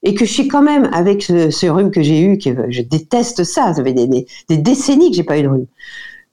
et 0.02 0.14
que 0.14 0.25
je 0.25 0.33
suis 0.33 0.47
quand 0.47 0.62
même 0.62 0.88
avec 0.92 1.23
ce, 1.23 1.66
rhume 1.66 1.90
que 1.90 2.02
j'ai 2.02 2.21
eu, 2.21 2.38
que 2.38 2.71
je 2.71 2.83
déteste 2.83 3.42
ça, 3.45 3.75
ça 3.75 3.83
fait 3.83 3.92
des, 3.92 4.07
des, 4.07 4.57
décennies 4.57 5.11
que 5.11 5.16
j'ai 5.16 5.25
pas 5.25 5.38
eu 5.38 5.42
de 5.42 5.49
rhume. 5.49 5.66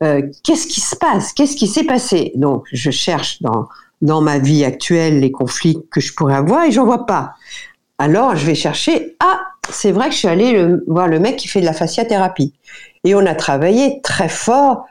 Euh, 0.03 0.21
qu'est-ce 0.43 0.67
qui 0.67 0.81
se 0.81 0.95
passe? 0.95 1.33
Qu'est-ce 1.33 1.55
qui 1.55 1.67
s'est 1.67 1.85
passé? 1.85 2.31
Donc, 2.35 2.65
je 2.71 2.91
cherche 2.91 3.41
dans 3.41 3.67
dans 4.01 4.21
ma 4.21 4.39
vie 4.39 4.63
actuelle 4.63 5.19
les 5.19 5.31
conflits 5.31 5.79
que 5.91 6.01
je 6.01 6.13
pourrais 6.13 6.35
avoir 6.35 6.65
et 6.65 6.71
j'en 6.71 6.85
vois 6.85 7.05
pas. 7.05 7.33
Alors 7.97 8.35
je 8.35 8.45
vais 8.45 8.55
chercher, 8.55 9.15
ah, 9.19 9.39
c'est 9.69 9.91
vrai 9.91 10.07
que 10.07 10.13
je 10.13 10.19
suis 10.19 10.27
allée 10.27 10.67
voir 10.87 11.07
le 11.07 11.19
mec 11.19 11.37
qui 11.37 11.47
fait 11.47 11.61
de 11.61 11.65
la 11.65 11.73
fasciathérapie. 11.73 12.53
Et 13.03 13.15
on 13.15 13.25
a 13.25 13.35
travaillé 13.35 14.01
très 14.01 14.29
fort 14.29 14.85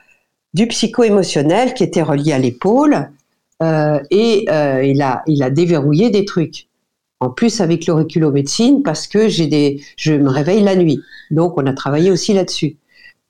du 0.53 0.67
psycho-émotionnel 0.67 1.73
qui 1.73 1.83
était 1.83 2.01
relié 2.01 2.33
à 2.33 2.39
l'épaule 2.39 3.09
euh, 3.61 3.99
et 4.09 4.45
euh, 4.49 4.83
il, 4.83 5.01
a, 5.01 5.23
il 5.27 5.43
a 5.43 5.49
déverrouillé 5.49 6.09
des 6.09 6.25
trucs. 6.25 6.67
En 7.21 7.29
plus 7.29 7.61
avec 7.61 7.85
l'auriculomédecine 7.85 8.83
parce 8.83 9.07
que 9.07 9.29
j'ai 9.29 9.47
des, 9.47 9.81
je 9.97 10.13
me 10.13 10.29
réveille 10.29 10.63
la 10.63 10.75
nuit. 10.75 10.99
Donc 11.31 11.57
on 11.57 11.65
a 11.65 11.73
travaillé 11.73 12.11
aussi 12.11 12.33
là-dessus. 12.33 12.77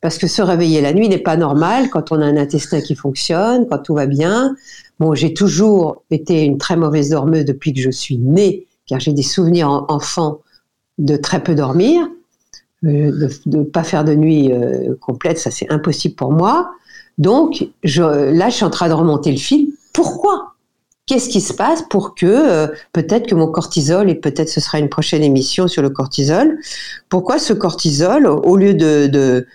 Parce 0.02 0.18
que 0.18 0.28
se 0.28 0.42
réveiller 0.42 0.82
la 0.82 0.94
nuit 0.94 1.10
n'est 1.10 1.18
pas 1.18 1.38
normal 1.38 1.90
quand 1.90 2.12
on 2.12 2.22
a 2.22 2.25
un 2.25 2.38
intestin 2.38 2.82
qui 2.82 2.96
fonctionne, 2.96 3.68
quand 3.68 3.80
tout 3.80 3.96
va 3.96 4.06
bien. 4.06 4.56
Bon, 5.00 5.16
j'ai 5.16 5.34
toujours 5.34 6.04
été 6.12 6.44
une 6.44 6.58
très 6.58 6.75
mauvaise 6.75 7.10
dormeuse 7.10 7.46
depuis 7.46 7.74
que 7.74 7.80
je 7.80 7.90
suis 7.90 8.18
née, 8.18 8.68
car 8.86 9.00
j'ai 9.00 9.14
des 9.14 9.24
souvenirs 9.24 9.70
en, 9.70 9.86
enfant 9.90 10.42
de 10.98 11.18
très 11.18 11.44
peu 11.44 11.56
dormir, 11.56 12.08
euh, 12.86 13.30
de 13.46 13.58
ne 13.58 13.64
pas 13.64 13.84
faire 13.84 14.04
de 14.04 14.14
nuit 14.14 14.52
euh, 14.52 14.96
complète, 15.02 15.40
ça 15.40 15.52
c'est 15.52 15.72
impossible 15.72 16.16
pour 16.16 16.32
moi. 16.32 16.72
Donc 17.18 17.68
là, 17.84 18.50
je 18.50 18.54
suis 18.54 18.66
en 18.66 18.70
train 18.70 18.90
de 18.90 18.94
remonter 18.94 19.32
le 19.32 19.38
fil. 19.38 19.70
Pourquoi? 19.94 20.56
Qu'est-ce 21.06 21.30
qui 21.30 21.40
se 21.40 21.54
passe 21.54 21.84
pour 21.84 22.16
que 22.16 22.25
euh, 22.25 22.68
peut-être 22.92 23.28
que 23.28 23.36
mon 23.36 23.48
cortisol, 23.48 24.10
et 24.10 24.16
peut-être 24.16 24.50
ce 24.50 24.60
sera 24.60 24.80
une 24.80 24.90
prochaine 24.90 25.24
émission 25.24 25.68
sur 25.68 25.84
le 25.84 25.92
cortisol, 25.92 26.58
pourquoi 27.10 27.38
ce 27.38 27.54
cortisol, 27.54 28.25
au 28.25 28.58
lieu 28.58 28.74
de, 28.74 29.46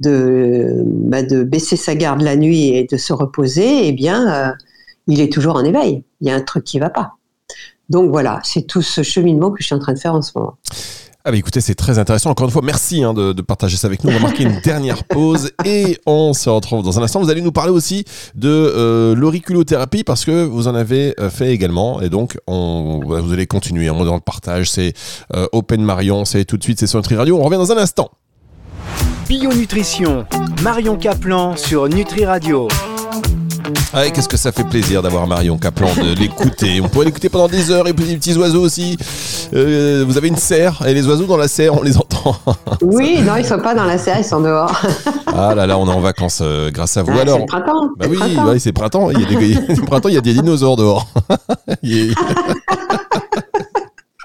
de, 0.00 0.82
bah, 0.84 1.22
de 1.22 1.42
baisser 1.42 1.76
sa 1.76 1.94
garde 1.94 2.22
la 2.22 2.36
nuit 2.36 2.68
et 2.68 2.86
de 2.90 2.96
se 2.96 3.12
reposer, 3.12 3.86
eh 3.86 3.92
bien, 3.92 4.54
il 5.06 5.20
est 5.20 5.32
toujours 5.32 5.56
en 5.56 5.64
éveil. 5.64 6.02
Il 6.20 6.28
y 6.28 6.30
a 6.30 6.34
un 6.34 6.40
truc 6.40 6.64
qui 6.64 6.78
ne 6.78 6.82
va 6.82 6.90
pas. 6.90 7.12
Donc 7.88 8.10
voilà, 8.10 8.40
c'est 8.44 8.62
tout 8.62 8.82
ce 8.82 9.02
cheminement 9.02 9.50
que 9.50 9.60
je 9.60 9.66
suis 9.66 9.74
en 9.74 9.80
train 9.80 9.92
de 9.92 9.98
faire 9.98 10.14
en 10.14 10.22
ce 10.22 10.30
moment. 10.36 10.56
Ah 11.22 11.32
bah 11.32 11.36
écoutez, 11.36 11.60
c'est 11.60 11.74
très 11.74 11.98
intéressant. 11.98 12.30
Encore 12.30 12.46
une 12.46 12.52
fois, 12.52 12.62
merci 12.64 13.02
hein, 13.02 13.12
de, 13.12 13.42
partager 13.42 13.76
ça 13.76 13.88
avec 13.88 14.04
nous. 14.04 14.10
On 14.10 14.14
va 14.14 14.20
marquer 14.20 14.44
une 14.44 14.58
dernière 14.64 15.04
pause 15.04 15.50
et 15.66 15.98
on 16.06 16.32
se 16.32 16.48
retrouve 16.48 16.82
dans 16.82 16.98
un 16.98 17.02
instant. 17.02 17.20
Vous 17.20 17.28
allez 17.28 17.42
nous 17.42 17.52
parler 17.52 17.72
aussi 17.72 18.06
de 18.34 18.48
euh, 18.48 19.14
l'auriculothérapie 19.14 20.02
parce 20.02 20.24
que 20.24 20.44
vous 20.44 20.66
en 20.66 20.74
avez 20.74 21.14
euh, 21.20 21.28
fait 21.28 21.52
également 21.52 22.00
et 22.00 22.08
donc 22.08 22.38
on, 22.46 23.00
vous 23.04 23.32
allez 23.34 23.46
continuer 23.46 23.90
on 23.90 24.02
dans 24.02 24.14
le 24.14 24.20
partage. 24.20 24.70
C'est 24.70 24.94
euh, 25.34 25.46
Open 25.52 25.82
Marion, 25.82 26.24
c'est 26.24 26.46
tout 26.46 26.56
de 26.56 26.62
suite, 26.62 26.80
c'est 26.80 26.86
sur 26.86 26.98
Nutri 26.98 27.16
Radio. 27.16 27.36
On 27.38 27.42
revient 27.42 27.58
dans 27.58 27.72
un 27.72 27.78
instant. 27.78 28.10
Bio 29.30 29.52
Nutrition, 29.52 30.26
Marion 30.60 30.96
Caplan 30.96 31.54
sur 31.54 31.88
Nutri 31.88 32.24
Radio. 32.24 32.66
Ah, 33.92 34.10
qu'est-ce 34.10 34.28
que 34.28 34.36
ça 34.36 34.50
fait 34.50 34.64
plaisir 34.64 35.02
d'avoir 35.02 35.28
Marion 35.28 35.56
Caplan, 35.56 35.86
de 35.94 36.18
l'écouter. 36.18 36.80
On 36.80 36.88
pourrait 36.88 37.04
l'écouter 37.04 37.28
pendant 37.28 37.46
des 37.46 37.70
heures 37.70 37.86
et 37.86 37.92
puis 37.92 38.06
les 38.06 38.16
petits 38.16 38.36
oiseaux 38.36 38.60
aussi. 38.60 38.98
Euh, 39.54 40.04
vous 40.04 40.18
avez 40.18 40.26
une 40.26 40.36
serre 40.36 40.82
et 40.84 40.94
les 40.94 41.06
oiseaux 41.06 41.26
dans 41.26 41.36
la 41.36 41.46
serre, 41.46 41.74
on 41.78 41.82
les 41.82 41.96
entend. 41.96 42.34
Oui, 42.82 43.20
non, 43.22 43.36
ils 43.36 43.44
sont 43.44 43.60
pas 43.60 43.72
dans 43.72 43.84
la 43.84 43.98
serre, 43.98 44.18
ils 44.18 44.24
sont 44.24 44.40
dehors. 44.40 44.82
Ah 45.32 45.54
là 45.54 45.64
là, 45.64 45.78
on 45.78 45.86
est 45.86 45.92
en 45.92 46.00
vacances 46.00 46.40
euh, 46.42 46.72
grâce 46.72 46.96
à 46.96 47.04
vous. 47.04 47.12
Ah, 47.16 47.20
Alors, 47.20 47.38
c'est 47.38 47.46
printemps. 47.46 47.88
Bah 47.96 48.06
oui, 48.10 48.18
c'est 48.58 48.72
printemps. 48.72 49.10
Il 49.12 49.20
y 49.20 49.24
a 49.24 49.38
des, 49.38 49.76
printemps, 49.86 50.08
il 50.08 50.16
y 50.16 50.18
a 50.18 50.20
des 50.20 50.34
dinosaures 50.34 50.76
dehors. 50.76 51.06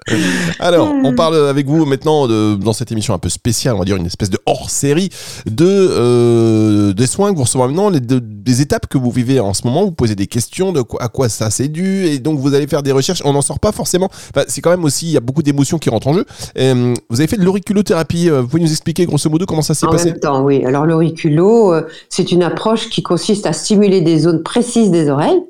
Alors, 0.59 0.93
on 1.03 1.13
parle 1.15 1.47
avec 1.47 1.65
vous 1.65 1.85
maintenant 1.85 2.27
de, 2.27 2.55
dans 2.55 2.73
cette 2.73 2.91
émission 2.91 3.13
un 3.13 3.17
peu 3.17 3.29
spéciale, 3.29 3.75
on 3.75 3.79
va 3.79 3.85
dire 3.85 3.95
une 3.95 4.05
espèce 4.05 4.29
de 4.29 4.37
hors-série 4.45 5.09
de 5.49 5.65
euh, 5.67 6.93
des 6.93 7.07
soins 7.07 7.31
que 7.31 7.37
vous 7.37 7.43
recevez 7.43 7.65
maintenant, 7.65 7.89
les, 7.89 7.99
des 7.99 8.61
étapes 8.61 8.87
que 8.87 8.99
vous 8.99 9.09
vivez 9.09 9.39
en 9.39 9.53
ce 9.53 9.65
moment. 9.65 9.83
Vous 9.83 9.91
posez 9.91 10.15
des 10.15 10.27
questions 10.27 10.71
de 10.71 10.81
quoi, 10.81 11.01
à 11.01 11.07
quoi 11.07 11.27
ça 11.27 11.49
c'est 11.49 11.69
dû, 11.69 12.05
et 12.05 12.19
donc 12.19 12.39
vous 12.39 12.53
allez 12.53 12.67
faire 12.67 12.83
des 12.83 12.91
recherches. 12.91 13.21
On 13.25 13.33
n'en 13.33 13.41
sort 13.41 13.59
pas 13.59 13.71
forcément. 13.71 14.09
c'est 14.47 14.61
quand 14.61 14.69
même 14.69 14.83
aussi 14.83 15.07
il 15.07 15.11
y 15.11 15.17
a 15.17 15.21
beaucoup 15.21 15.41
d'émotions 15.41 15.79
qui 15.79 15.89
rentrent 15.89 16.07
en 16.07 16.13
jeu. 16.13 16.25
Euh, 16.57 16.93
vous 17.09 17.19
avez 17.19 17.27
fait 17.27 17.37
de 17.37 17.43
l'auriculothérapie. 17.43 18.29
Euh, 18.29 18.41
vous 18.41 18.47
pouvez 18.47 18.61
nous 18.61 18.71
expliquer 18.71 19.05
grosso 19.05 19.29
modo 19.29 19.45
comment 19.45 19.63
ça 19.63 19.73
s'est 19.73 19.87
passé 19.87 20.09
En 20.09 20.11
même 20.11 20.19
temps, 20.19 20.43
oui. 20.43 20.63
Alors 20.65 20.85
l'auriculo, 20.85 21.73
c'est 22.09 22.31
une 22.31 22.43
approche 22.43 22.89
qui 22.89 23.01
consiste 23.01 23.47
à 23.47 23.53
stimuler 23.53 24.01
des 24.01 24.19
zones 24.19 24.43
précises 24.43 24.91
des 24.91 25.09
oreilles 25.09 25.41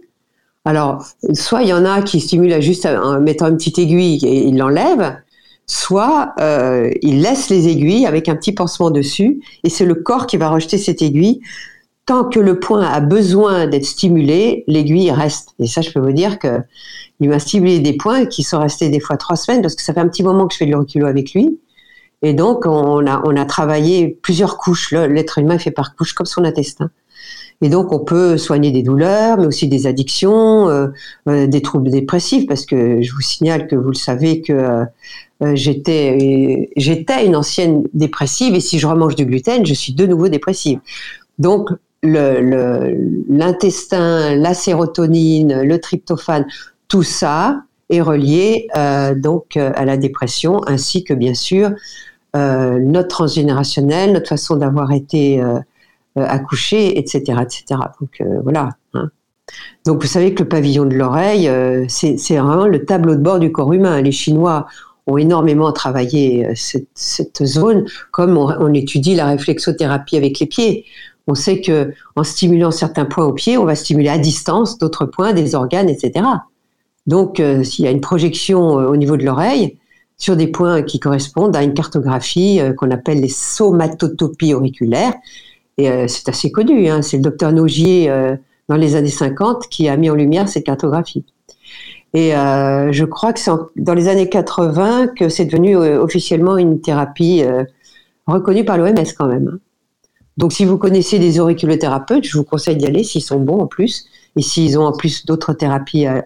alors, 0.66 1.06
soit 1.34 1.62
il 1.62 1.70
y 1.70 1.74
en 1.74 1.86
a 1.86 2.02
qui 2.02 2.20
stimulent 2.20 2.60
juste 2.60 2.88
en 2.88 3.22
mettant 3.22 3.48
une 3.48 3.58
petite 3.58 3.78
aiguille 3.78 4.20
et 4.26 4.48
ils 4.48 4.58
l'enlèvent, 4.58 5.16
soit 5.68 6.34
euh, 6.40 6.92
ils 7.04 7.22
laissent 7.22 7.50
les 7.50 7.68
aiguilles 7.68 8.08
avec 8.08 8.30
un 8.30 8.36
petit 8.36 8.52
pansement 8.52 8.90
dessus, 8.90 9.42
et 9.64 9.70
c'est 9.70 9.86
le 9.86 9.96
corps 9.96 10.26
qui 10.26 10.38
va 10.38 10.50
rejeter 10.50 10.80
cette 10.80 11.04
aiguille. 11.04 11.42
Tant 12.08 12.24
que 12.24 12.40
le 12.40 12.60
point 12.60 12.84
a 12.84 13.00
besoin 13.00 13.66
d'être 13.66 13.86
stimulé, 13.86 14.64
l'aiguille 14.68 15.12
reste. 15.12 15.56
Et 15.58 15.66
ça, 15.66 15.82
je 15.82 15.92
peux 15.92 16.00
vous 16.00 16.12
dire 16.12 16.38
que 16.38 16.60
il 17.20 17.30
m'a 17.30 17.40
stimulé 17.40 17.80
des 17.80 17.94
points 17.94 18.26
qui 18.26 18.44
sont 18.44 18.60
restés 18.60 18.90
des 18.90 19.00
fois 19.00 19.18
trois 19.18 19.36
semaines, 19.36 19.62
parce 19.62 19.76
que 19.76 19.82
ça 19.82 19.94
fait 19.94 20.00
un 20.00 20.08
petit 20.08 20.24
moment 20.24 20.48
que 20.48 20.54
je 20.54 20.60
fais 20.60 20.66
le 20.66 20.78
reculo 20.78 21.08
avec 21.08 21.34
lui. 21.34 21.60
Et 22.22 22.34
donc, 22.34 22.66
on 22.66 23.06
a, 23.08 23.22
on 23.26 23.36
a 23.36 23.46
travaillé 23.46 24.20
plusieurs 24.22 24.58
couches. 24.58 24.92
L'être 24.92 25.38
humain 25.40 25.58
fait 25.58 25.72
par 25.72 25.96
couches, 25.96 26.14
comme 26.14 26.26
son 26.26 26.44
intestin. 26.44 26.90
Et 27.62 27.70
donc, 27.70 27.94
on 27.94 28.00
peut 28.00 28.38
soigner 28.38 28.72
des 28.72 28.84
douleurs, 28.84 29.38
mais 29.38 29.46
aussi 29.46 29.68
des 29.68 29.88
addictions, 29.88 30.70
euh, 30.70 30.88
euh, 31.30 31.48
des 31.48 31.62
troubles 31.62 31.90
dépressifs, 31.90 32.48
parce 32.48 32.66
que 32.66 33.02
je 33.02 33.14
vous 33.14 33.22
signale 33.22 33.68
que 33.68 33.76
vous 33.76 33.90
le 33.90 33.96
savez 33.96 34.42
que 34.42 34.86
euh, 35.42 35.54
j'étais 35.54 36.70
une 37.26 37.36
ancienne 37.36 37.84
dépressive, 37.94 38.56
et 38.56 38.60
si 38.60 38.80
je 38.80 38.88
remange 38.88 39.16
du 39.16 39.26
gluten, 39.26 39.66
je 39.66 39.74
suis 39.74 39.94
de 39.94 40.06
nouveau 40.06 40.28
dépressive. 40.28 40.80
Donc, 41.40 41.70
l'intestin, 42.04 44.36
la 44.36 44.54
sérotonine, 44.54 45.62
le 45.64 45.80
tryptophane, 45.80 46.46
tout 46.88 47.04
ça 47.04 47.64
est 47.90 48.02
relié 48.02 48.68
donc 49.18 49.58
à 49.58 49.86
la 49.86 49.98
dépression, 49.98 50.62
ainsi 50.68 51.04
que 51.04 51.16
bien 51.16 51.34
sûr 51.34 51.72
notre 52.36 53.08
transgénérationnel, 53.08 54.14
notre 54.14 54.30
façon 54.30 54.56
d'avoir 54.56 54.92
été 54.92 55.42
euh, 56.18 56.22
euh, 56.22 56.26
accouché, 56.28 56.98
etc., 56.98 57.40
etc. 57.42 57.80
Donc 58.00 58.22
voilà. 58.44 58.70
Hein. 58.94 59.10
Donc 59.86 60.02
vous 60.02 60.08
savez 60.08 60.34
que 60.34 60.44
le 60.44 60.50
pavillon 60.50 60.86
de 60.86 60.96
l'oreille, 60.96 61.50
c'est 61.88 62.38
vraiment 62.38 62.68
le 62.68 62.84
tableau 62.86 63.16
de 63.16 63.22
bord 63.22 63.40
du 63.40 63.52
corps 63.52 63.72
humain. 63.74 64.02
Les 64.02 64.12
Chinois 64.12 64.66
ont 65.08 65.18
énormément 65.18 65.72
travaillé 65.72 66.48
cette, 66.56 67.46
zone, 67.46 67.86
comme 68.12 68.38
on, 68.38 68.74
étudie 68.74 69.14
la 69.14 69.28
réflexothérapie 69.28 70.18
avec 70.18 70.40
les 70.40 70.48
pieds. 70.48 70.86
On 71.28 71.36
sait 71.36 71.62
que 71.62 71.94
en 72.16 72.24
stimulant 72.24 72.72
certains 72.72 73.06
points 73.06 73.26
au 73.26 73.34
pied, 73.34 73.58
on 73.58 73.66
va 73.66 73.76
stimuler 73.76 74.10
à 74.10 74.18
distance 74.18 74.80
d'autres 74.80 75.06
points, 75.06 75.34
des 75.34 75.54
organes, 75.54 75.90
etc. 75.90 76.26
Donc, 77.06 77.42
s'il 77.64 77.86
y 77.86 77.88
a 77.88 77.92
une 77.92 78.02
projection 78.02 78.64
au 78.74 78.98
niveau 78.98 79.16
de 79.16 79.24
l'oreille, 79.24 79.78
sur 80.18 80.36
des 80.36 80.48
points 80.48 80.82
qui 80.84 81.00
correspondent 81.00 81.56
à 81.56 81.64
une 81.64 81.74
cartographie 81.74 82.60
euh, 82.60 82.74
qu'on 82.74 82.92
appelle 82.92 83.22
les 83.22 83.30
somatotopies 83.30 84.54
auriculaires. 84.54 85.14
Et 85.78 85.90
euh, 85.90 86.08
c'est 86.08 86.30
assez 86.30 86.52
connu, 86.52 86.88
hein. 86.88 87.02
c'est 87.02 87.18
le 87.18 87.24
docteur 87.24 87.52
Nogier 87.52 88.10
euh, 88.10 88.36
dans 88.70 88.76
les 88.76 88.96
années 88.96 89.10
50 89.10 89.68
qui 89.70 89.90
a 89.90 89.98
mis 89.98 90.10
en 90.10 90.16
lumière 90.16 90.48
cette 90.48 90.66
cartographie. 90.66 91.26
Et 92.14 92.32
je 92.32 93.04
crois 93.04 93.34
que 93.34 93.42
c'est 93.42 93.52
dans 93.76 93.94
les 93.94 94.08
années 94.08 94.30
80 94.30 95.08
que 95.08 95.28
c'est 95.28 95.44
devenu 95.44 95.76
officiellement 95.76 96.58
une 96.58 96.80
thérapie 96.80 97.44
reconnue 98.26 98.64
par 98.64 98.78
l'OMS 98.78 99.04
quand 99.18 99.28
même. 99.28 99.60
Donc 100.38 100.54
si 100.54 100.64
vous 100.64 100.78
connaissez 100.78 101.20
des 101.20 101.42
auriculothérapeutes, 101.42 102.24
je 102.24 102.38
vous 102.38 102.46
conseille 102.46 102.78
d'y 102.78 102.86
aller 102.86 103.04
s'ils 103.04 103.22
sont 103.22 103.42
bons 103.42 103.60
en 103.60 103.68
plus, 103.68 104.06
et 104.38 104.42
s'ils 104.42 104.80
ont 104.80 104.86
en 104.86 104.94
plus 104.94 105.26
d'autres 105.26 105.52
thérapies 105.52 106.06
à, 106.06 106.24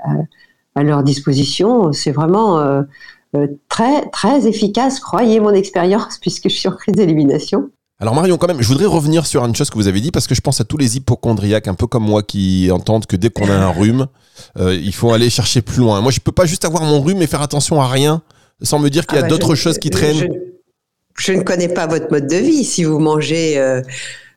à, 0.75 0.84
leur 0.84 1.01
disposition, 1.01 1.91
c'est 1.91 2.12
vraiment 2.12 2.84
euh, 3.36 3.48
très, 3.68 4.10
très 4.10 4.48
efficace, 4.48 5.00
croyez 5.00 5.39
mon 5.39 5.51
expérience, 5.51 6.18
puisque 6.22 6.50
je 6.50 6.56
suis 6.56 6.68
en 6.68 6.74
crise 6.74 6.96
d'élimination. 6.96 7.70
Alors 8.01 8.15
Marion, 8.15 8.38
quand 8.38 8.48
même, 8.48 8.62
je 8.62 8.68
voudrais 8.68 8.86
revenir 8.86 9.25
sur 9.25 9.44
une 9.44 9.53
chose 9.53 9.70
que 9.70 9.75
vous 9.75 9.88
avez 9.88 10.00
dit 10.00 10.12
parce 10.12 10.25
que 10.25 10.34
je 10.34 10.39
pense 10.39 10.62
à 10.62 10.63
tous 10.63 10.77
les 10.77 10.96
hypochondriaques, 10.96 11.68
un 11.68 11.74
peu 11.74 11.86
comme 11.86 12.06
moi, 12.06 12.24
qui 12.24 12.70
entendent 12.72 13.06
que 13.06 13.18
dès 13.18 13.29
qu'on 13.29 13.50
a 13.50 13.53
un 13.53 13.72
rhume, 13.72 14.08
euh, 14.58 14.74
il 14.74 14.94
faut 14.94 15.12
aller 15.12 15.29
chercher 15.29 15.62
plus 15.62 15.79
loin. 15.79 16.00
Moi, 16.00 16.12
je 16.12 16.22
peux 16.22 16.32
pas 16.32 16.46
juste 16.46 16.63
avoir 16.63 16.84
mon 16.84 17.01
rhume 17.01 17.22
et 17.22 17.27
faire 17.27 17.41
attention 17.41 17.82
à 17.82 17.88
rien 17.88 18.22
sans 18.62 18.79
me 18.79 18.89
dire 18.89 19.06
qu'il 19.06 19.18
y 19.18 19.22
a 19.22 19.25
ah 19.25 19.27
bah, 19.27 19.29
d'autres 19.29 19.56
choses 19.56 19.79
qui 19.79 19.89
traînent. 19.89 20.29
Je, 21.18 21.34
ne 21.34 21.41
connais 21.41 21.68
pas 21.68 21.88
votre 21.88 22.10
mode 22.10 22.27
de 22.27 22.38
vie. 22.38 22.63
Si 22.63 22.86
vous 22.86 23.00
mangez 23.00 23.58
euh, 23.58 23.82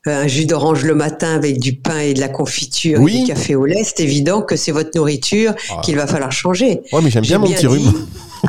un 0.06 0.26
jus 0.26 0.46
d'orange 0.46 0.82
le 0.84 0.96
matin 0.96 1.32
avec 1.32 1.60
du 1.60 1.76
pain 1.76 2.00
et 2.00 2.14
de 2.14 2.20
la 2.20 2.28
confiture 2.28 3.00
et 3.00 3.20
du 3.20 3.26
café 3.28 3.54
au 3.54 3.64
lait, 3.64 3.84
c'est 3.84 4.00
évident 4.00 4.42
que 4.42 4.56
c'est 4.56 4.72
votre 4.72 4.90
nourriture 4.96 5.54
ah. 5.70 5.80
qu'il 5.84 5.94
va 5.94 6.08
falloir 6.08 6.32
changer. 6.32 6.80
Ouais, 6.92 7.00
mais 7.00 7.10
j'aime 7.10 7.22
bien 7.22 7.38
mon 7.38 7.48
petit 7.48 7.68
rhume 7.68 7.92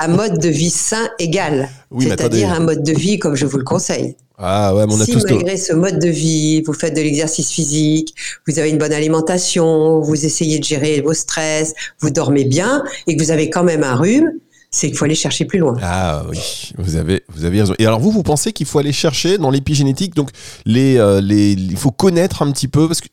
un 0.03 0.07
mode 0.07 0.39
de 0.39 0.49
vie 0.49 0.69
sain 0.69 1.09
égal. 1.19 1.69
C'est-à-dire 1.99 2.51
un 2.51 2.59
mode 2.59 2.83
de 2.83 2.93
vie 2.93 3.19
comme 3.19 3.35
je 3.35 3.45
vous 3.45 3.57
le 3.57 3.63
conseille. 3.63 4.15
Ah 4.37 4.75
ouais, 4.75 4.83
on 4.89 4.99
a 4.99 5.05
si 5.05 5.15
malgré 5.15 5.57
ce 5.57 5.73
mode 5.73 5.99
de 5.99 6.09
vie, 6.09 6.61
vous 6.63 6.73
faites 6.73 6.95
de 6.95 7.01
l'exercice 7.01 7.51
physique, 7.51 8.15
vous 8.47 8.57
avez 8.57 8.71
une 8.71 8.79
bonne 8.79 8.91
alimentation, 8.91 9.99
vous 10.01 10.25
essayez 10.25 10.57
de 10.57 10.63
gérer 10.63 11.01
vos 11.01 11.13
stress, 11.13 11.73
vous 11.99 12.09
dormez 12.09 12.43
bien 12.43 12.83
et 13.05 13.15
que 13.15 13.23
vous 13.23 13.31
avez 13.31 13.49
quand 13.49 13.63
même 13.63 13.83
un 13.83 13.95
rhume, 13.95 14.31
c'est 14.73 14.87
qu'il 14.87 14.97
faut 14.97 15.05
aller 15.05 15.15
chercher 15.15 15.45
plus 15.45 15.59
loin. 15.59 15.75
Ah 15.83 16.23
oui, 16.29 16.73
vous 16.79 16.95
avez, 16.95 17.23
vous 17.29 17.45
avez 17.45 17.61
raison. 17.61 17.75
Et 17.77 17.85
alors 17.85 17.99
vous, 17.99 18.11
vous 18.11 18.23
pensez 18.23 18.53
qu'il 18.53 18.65
faut 18.65 18.79
aller 18.79 18.91
chercher 18.91 19.37
dans 19.37 19.51
l'épigénétique, 19.51 20.15
donc 20.15 20.31
les, 20.65 20.97
euh, 20.97 21.21
les, 21.21 21.51
il 21.51 21.77
faut 21.77 21.91
connaître 21.91 22.41
un 22.41 22.51
petit 22.51 22.67
peu, 22.67 22.87
parce 22.87 22.99
que, 22.99 23.07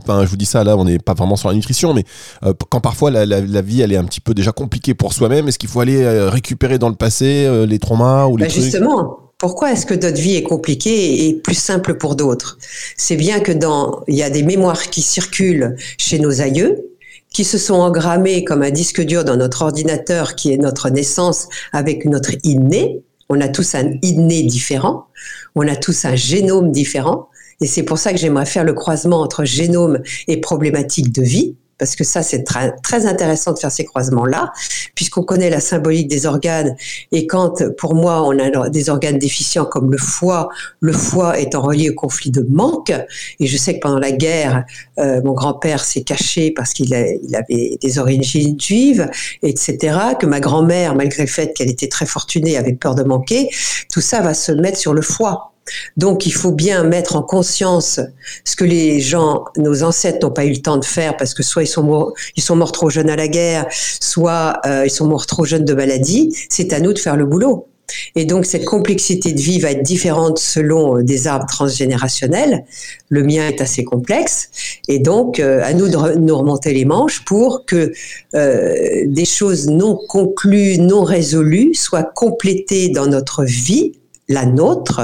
enfin, 0.00 0.24
je 0.24 0.28
vous 0.28 0.36
dis 0.36 0.46
ça 0.46 0.64
là, 0.64 0.76
on 0.76 0.84
n'est 0.84 0.98
pas 0.98 1.14
vraiment 1.14 1.36
sur 1.36 1.48
la 1.48 1.54
nutrition, 1.54 1.94
mais 1.94 2.04
euh, 2.42 2.52
quand 2.70 2.80
parfois 2.80 3.12
la, 3.12 3.24
la, 3.24 3.62
vie 3.62 3.82
elle 3.82 3.92
est 3.92 3.96
un 3.96 4.04
petit 4.04 4.20
peu 4.20 4.34
déjà 4.34 4.50
compliquée 4.50 4.94
pour 4.94 5.12
soi-même, 5.12 5.46
est-ce 5.46 5.60
qu'il 5.60 5.68
faut 5.68 5.78
aller 5.78 6.02
euh, 6.02 6.28
récupérer 6.28 6.78
dans 6.78 6.88
le 6.88 6.96
passé 6.96 7.48
les 7.66 7.78
traumas 7.78 8.26
ou 8.26 8.36
les 8.36 8.46
bah 8.46 8.50
Justement. 8.50 9.20
Pourquoi 9.38 9.72
est-ce 9.72 9.84
que 9.84 9.92
notre 9.92 10.18
vie 10.18 10.34
est 10.34 10.42
compliquée 10.42 11.28
et 11.28 11.34
plus 11.34 11.54
simple 11.54 11.98
pour 11.98 12.16
d'autres? 12.16 12.56
C'est 12.96 13.16
bien 13.16 13.40
que 13.40 13.52
dans 13.52 14.02
il 14.08 14.16
y 14.16 14.22
a 14.22 14.30
des 14.30 14.42
mémoires 14.42 14.88
qui 14.88 15.02
circulent 15.02 15.76
chez 15.98 16.18
nos 16.18 16.40
aïeux, 16.40 16.95
qui 17.36 17.44
se 17.44 17.58
sont 17.58 17.74
engrammés 17.74 18.44
comme 18.44 18.62
un 18.62 18.70
disque 18.70 19.02
dur 19.02 19.22
dans 19.22 19.36
notre 19.36 19.60
ordinateur 19.60 20.36
qui 20.36 20.54
est 20.54 20.56
notre 20.56 20.88
naissance 20.88 21.50
avec 21.70 22.06
notre 22.06 22.30
inné. 22.44 23.02
On 23.28 23.42
a 23.42 23.48
tous 23.48 23.74
un 23.74 23.92
inné 24.00 24.42
différent, 24.44 25.08
on 25.54 25.68
a 25.68 25.76
tous 25.76 26.06
un 26.06 26.14
génome 26.16 26.72
différent, 26.72 27.28
et 27.60 27.66
c'est 27.66 27.82
pour 27.82 27.98
ça 27.98 28.12
que 28.12 28.18
j'aimerais 28.18 28.46
faire 28.46 28.64
le 28.64 28.72
croisement 28.72 29.20
entre 29.20 29.44
génome 29.44 29.98
et 30.28 30.40
problématique 30.40 31.12
de 31.12 31.20
vie 31.20 31.56
parce 31.78 31.96
que 31.96 32.04
ça, 32.04 32.22
c'est 32.22 32.44
très, 32.44 33.06
intéressant 33.06 33.52
de 33.52 33.58
faire 33.58 33.70
ces 33.70 33.84
croisements-là, 33.84 34.52
puisqu'on 34.94 35.22
connaît 35.22 35.50
la 35.50 35.60
symbolique 35.60 36.08
des 36.08 36.26
organes. 36.26 36.74
Et 37.12 37.26
quand, 37.26 37.62
pour 37.76 37.94
moi, 37.94 38.22
on 38.26 38.38
a 38.38 38.68
des 38.70 38.88
organes 38.88 39.18
déficients 39.18 39.66
comme 39.66 39.92
le 39.92 39.98
foie, 39.98 40.48
le 40.80 40.92
foie 40.92 41.38
étant 41.38 41.62
relié 41.62 41.90
au 41.90 41.94
conflit 41.94 42.30
de 42.30 42.46
manque, 42.48 42.92
et 43.40 43.46
je 43.46 43.56
sais 43.56 43.74
que 43.74 43.80
pendant 43.80 43.98
la 43.98 44.12
guerre, 44.12 44.64
euh, 44.98 45.20
mon 45.22 45.32
grand-père 45.32 45.84
s'est 45.84 46.02
caché 46.02 46.50
parce 46.50 46.72
qu'il 46.72 46.86
il 46.86 47.36
avait 47.36 47.78
des 47.80 47.98
origines 47.98 48.58
juives, 48.58 49.08
etc., 49.42 49.98
que 50.18 50.26
ma 50.26 50.40
grand-mère, 50.40 50.94
malgré 50.94 51.24
le 51.24 51.28
fait 51.28 51.52
qu'elle 51.52 51.70
était 51.70 51.88
très 51.88 52.06
fortunée, 52.06 52.56
avait 52.56 52.72
peur 52.72 52.94
de 52.94 53.02
manquer, 53.02 53.50
tout 53.92 54.00
ça 54.00 54.20
va 54.20 54.34
se 54.34 54.52
mettre 54.52 54.78
sur 54.78 54.94
le 54.94 55.02
foie. 55.02 55.52
Donc 55.96 56.26
il 56.26 56.32
faut 56.32 56.52
bien 56.52 56.84
mettre 56.84 57.16
en 57.16 57.22
conscience 57.22 58.00
ce 58.44 58.56
que 58.56 58.64
les 58.64 59.00
gens, 59.00 59.44
nos 59.56 59.82
ancêtres 59.82 60.18
n'ont 60.22 60.32
pas 60.32 60.44
eu 60.44 60.52
le 60.52 60.62
temps 60.62 60.76
de 60.76 60.84
faire 60.84 61.16
parce 61.16 61.34
que 61.34 61.42
soit 61.42 61.64
ils 61.64 61.68
sont 61.68 61.82
morts, 61.82 62.12
ils 62.36 62.42
sont 62.42 62.56
morts 62.56 62.72
trop 62.72 62.90
jeunes 62.90 63.10
à 63.10 63.16
la 63.16 63.28
guerre, 63.28 63.66
soit 63.70 64.60
euh, 64.66 64.86
ils 64.86 64.90
sont 64.90 65.06
morts 65.06 65.26
trop 65.26 65.44
jeunes 65.44 65.64
de 65.64 65.74
maladie. 65.74 66.34
C'est 66.50 66.72
à 66.72 66.80
nous 66.80 66.92
de 66.92 66.98
faire 66.98 67.16
le 67.16 67.26
boulot. 67.26 67.68
Et 68.16 68.24
donc 68.24 68.46
cette 68.46 68.64
complexité 68.64 69.32
de 69.32 69.40
vie 69.40 69.60
va 69.60 69.70
être 69.70 69.82
différente 69.82 70.38
selon 70.38 70.98
euh, 70.98 71.02
des 71.02 71.28
arbres 71.28 71.46
transgénérationnels. 71.46 72.64
Le 73.08 73.22
mien 73.22 73.46
est 73.46 73.60
assez 73.60 73.84
complexe, 73.84 74.50
et 74.88 74.98
donc 74.98 75.38
euh, 75.38 75.62
à 75.62 75.72
nous 75.72 75.88
de 75.88 76.18
nous 76.18 76.36
remonter 76.36 76.72
les 76.72 76.84
manches 76.84 77.24
pour 77.24 77.64
que 77.64 77.92
des 78.32 79.24
choses 79.24 79.68
non 79.68 79.98
conclues, 80.08 80.78
non 80.78 81.04
résolues 81.04 81.74
soient 81.74 82.02
complétées 82.02 82.88
dans 82.88 83.06
notre 83.06 83.44
vie 83.44 83.92
la 84.28 84.44
nôtre. 84.44 85.00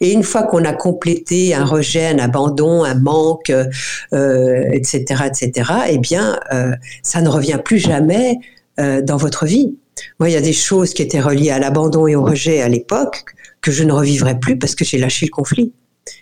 Et 0.00 0.12
une 0.12 0.22
fois 0.22 0.42
qu'on 0.42 0.64
a 0.64 0.72
complété 0.72 1.54
un 1.54 1.64
rejet, 1.64 2.06
un 2.06 2.18
abandon, 2.18 2.84
un 2.84 2.94
manque, 2.94 3.50
etc., 3.50 3.74
euh, 4.12 4.72
etc., 4.72 5.70
eh 5.88 5.98
bien, 5.98 6.38
euh, 6.52 6.72
ça 7.02 7.20
ne 7.22 7.28
revient 7.28 7.58
plus 7.64 7.78
jamais 7.78 8.38
euh, 8.78 9.02
dans 9.02 9.16
votre 9.16 9.46
vie. 9.46 9.76
Moi, 10.18 10.30
il 10.30 10.32
y 10.32 10.36
a 10.36 10.40
des 10.40 10.52
choses 10.52 10.94
qui 10.94 11.02
étaient 11.02 11.20
reliées 11.20 11.50
à 11.50 11.58
l'abandon 11.58 12.06
et 12.06 12.16
au 12.16 12.22
rejet 12.22 12.60
à 12.60 12.68
l'époque 12.68 13.24
que 13.60 13.70
je 13.70 13.84
ne 13.84 13.92
revivrai 13.92 14.38
plus 14.38 14.58
parce 14.58 14.74
que 14.74 14.84
j'ai 14.84 14.98
lâché 14.98 15.26
le 15.26 15.30
conflit. 15.30 15.72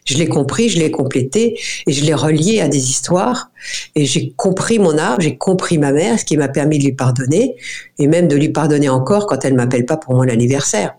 Je 0.05 0.17
l'ai 0.19 0.29
compris, 0.29 0.69
je 0.69 0.79
l'ai 0.79 0.91
complété 0.91 1.59
et 1.87 1.93
je 1.93 2.05
l'ai 2.05 2.13
relié 2.13 2.61
à 2.61 2.69
des 2.69 2.91
histoires 2.91 3.53
et 3.95 4.05
j'ai 4.05 4.33
compris 4.37 4.79
mon 4.79 4.99
art, 4.99 5.21
j'ai 5.21 5.39
compris 5.39 5.79
ma 5.79 5.93
mère, 5.93 6.19
ce 6.19 6.25
qui 6.25 6.37
m'a 6.37 6.49
permis 6.49 6.79
de 6.79 6.85
lui 6.85 6.93
pardonner 6.93 7.55
et 7.99 8.07
même 8.07 8.27
de 8.27 8.37
lui 8.37 8.49
pardonner 8.49 8.89
encore 8.89 9.27
quand 9.27 9.45
elle 9.45 9.55
m'appelle 9.55 9.87
pas 9.87 9.97
pour 9.97 10.15
mon 10.15 10.29
anniversaire 10.29 10.97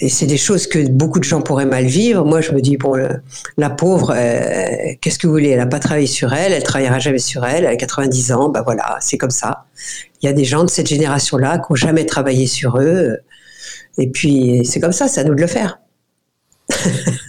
et 0.00 0.08
c'est 0.08 0.26
des 0.26 0.36
choses 0.36 0.66
que 0.66 0.88
beaucoup 0.88 1.20
de 1.20 1.24
gens 1.24 1.40
pourraient 1.40 1.66
mal 1.66 1.84
vivre. 1.86 2.24
Moi, 2.24 2.40
je 2.40 2.52
me 2.52 2.60
dis, 2.60 2.76
bon, 2.76 2.96
la 3.56 3.70
pauvre, 3.70 4.12
euh, 4.16 4.94
qu'est-ce 5.00 5.18
que 5.18 5.26
vous 5.26 5.34
voulez? 5.34 5.50
Elle 5.50 5.58
n'a 5.58 5.66
pas 5.66 5.78
travaillé 5.78 6.08
sur 6.08 6.32
elle, 6.32 6.52
elle 6.52 6.64
travaillera 6.64 6.98
jamais 6.98 7.18
sur 7.18 7.44
elle, 7.44 7.64
elle 7.64 7.72
a 7.72 7.76
90 7.76 8.32
ans, 8.32 8.48
bah 8.48 8.62
voilà, 8.64 8.96
c'est 9.00 9.18
comme 9.18 9.30
ça. 9.30 9.66
Il 10.20 10.26
y 10.26 10.28
a 10.28 10.32
des 10.32 10.44
gens 10.44 10.64
de 10.64 10.70
cette 10.70 10.88
génération-là 10.88 11.58
qui 11.58 11.66
n'ont 11.70 11.76
jamais 11.76 12.06
travaillé 12.06 12.46
sur 12.46 12.78
eux. 12.80 13.18
Et 13.98 14.10
puis, 14.10 14.62
c'est 14.64 14.80
comme 14.80 14.92
ça, 14.92 15.06
c'est 15.06 15.20
à 15.20 15.24
nous 15.24 15.34
de 15.34 15.40
le 15.40 15.46
faire. 15.46 15.78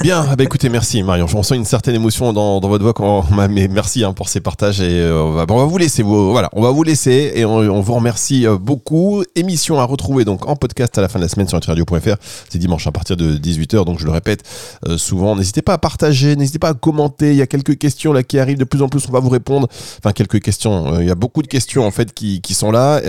Bien, 0.02 0.26
ah 0.30 0.36
bah 0.36 0.46
écoutez, 0.46 0.70
merci 0.70 1.04
Marion. 1.04 1.28
On 1.34 1.44
sent 1.44 1.56
une 1.56 1.66
certaine 1.66 1.96
émotion 1.96 2.32
dans, 2.32 2.60
votre 2.62 2.84
voix. 2.84 2.94
Quand, 2.94 3.26
mais 3.50 3.68
merci 3.68 4.04
hein, 4.04 4.14
pour 4.14 4.30
ces 4.30 4.40
partages 4.40 4.80
et 4.80 5.02
euh, 5.02 5.22
on, 5.22 5.32
va, 5.32 5.46
on, 5.50 5.58
va, 5.58 5.66
vous 5.66 5.78
laisser. 5.78 6.04
Voilà, 6.04 6.50
on 6.54 6.62
va 6.62 6.72
vous 6.72 6.84
laisser 6.84 7.34
et 7.36 7.44
on, 7.44 7.58
on, 7.58 7.82
vous 7.82 7.94
remercie 7.94 8.48
euh, 8.48 8.58
beaucoup. 8.58 9.24
Émission 9.36 9.80
à 9.80 9.84
retrouver 9.84 10.24
donc 10.24 10.48
en 10.48 10.56
podcast 10.56 10.98
à 10.98 11.02
la 11.02 11.10
fin 11.10 11.20
de 11.20 11.24
la 11.24 11.30
semaine 11.30 11.50
sur 11.50 11.60
radio.fr. 11.62 12.16
C'est 12.50 12.60
dimanche 12.60 12.88
à 12.88 12.92
partir 12.92 13.18
de 13.18 13.36
18h. 13.36 13.84
Donc 13.84 14.00
je 14.00 14.06
le 14.06 14.12
répète 14.12 14.44
euh, 14.88 14.98
souvent, 14.98 15.36
n'hésitez 15.36 15.62
pas 15.62 15.74
à 15.74 15.78
partager, 15.78 16.36
n'hésitez 16.38 16.60
pas 16.60 16.70
à 16.70 16.74
commenter. 16.74 17.32
Il 17.32 17.38
y 17.38 17.42
a 17.42 17.48
quelques 17.48 17.78
questions 17.78 18.14
là 18.14 18.24
qui 18.24 18.40
arrivent 18.40 18.60
de 18.60 18.64
plus 18.64 18.82
en 18.82 18.88
plus. 18.88 19.06
On 19.10 19.12
va 19.12 19.20
vous 19.20 19.30
répondre. 19.30 19.68
Enfin 19.98 20.14
quelques 20.14 20.42
questions. 20.42 21.00
il 21.02 21.08
y 21.08 21.12
a 21.12 21.16
beaucoup 21.16 21.42
de 21.42 21.48
questions 21.48 21.86
en 21.86 21.92
fait 21.92 22.14
qui, 22.14 22.40
qui 22.42 22.54
sont 22.54 22.72
là. 22.72 23.02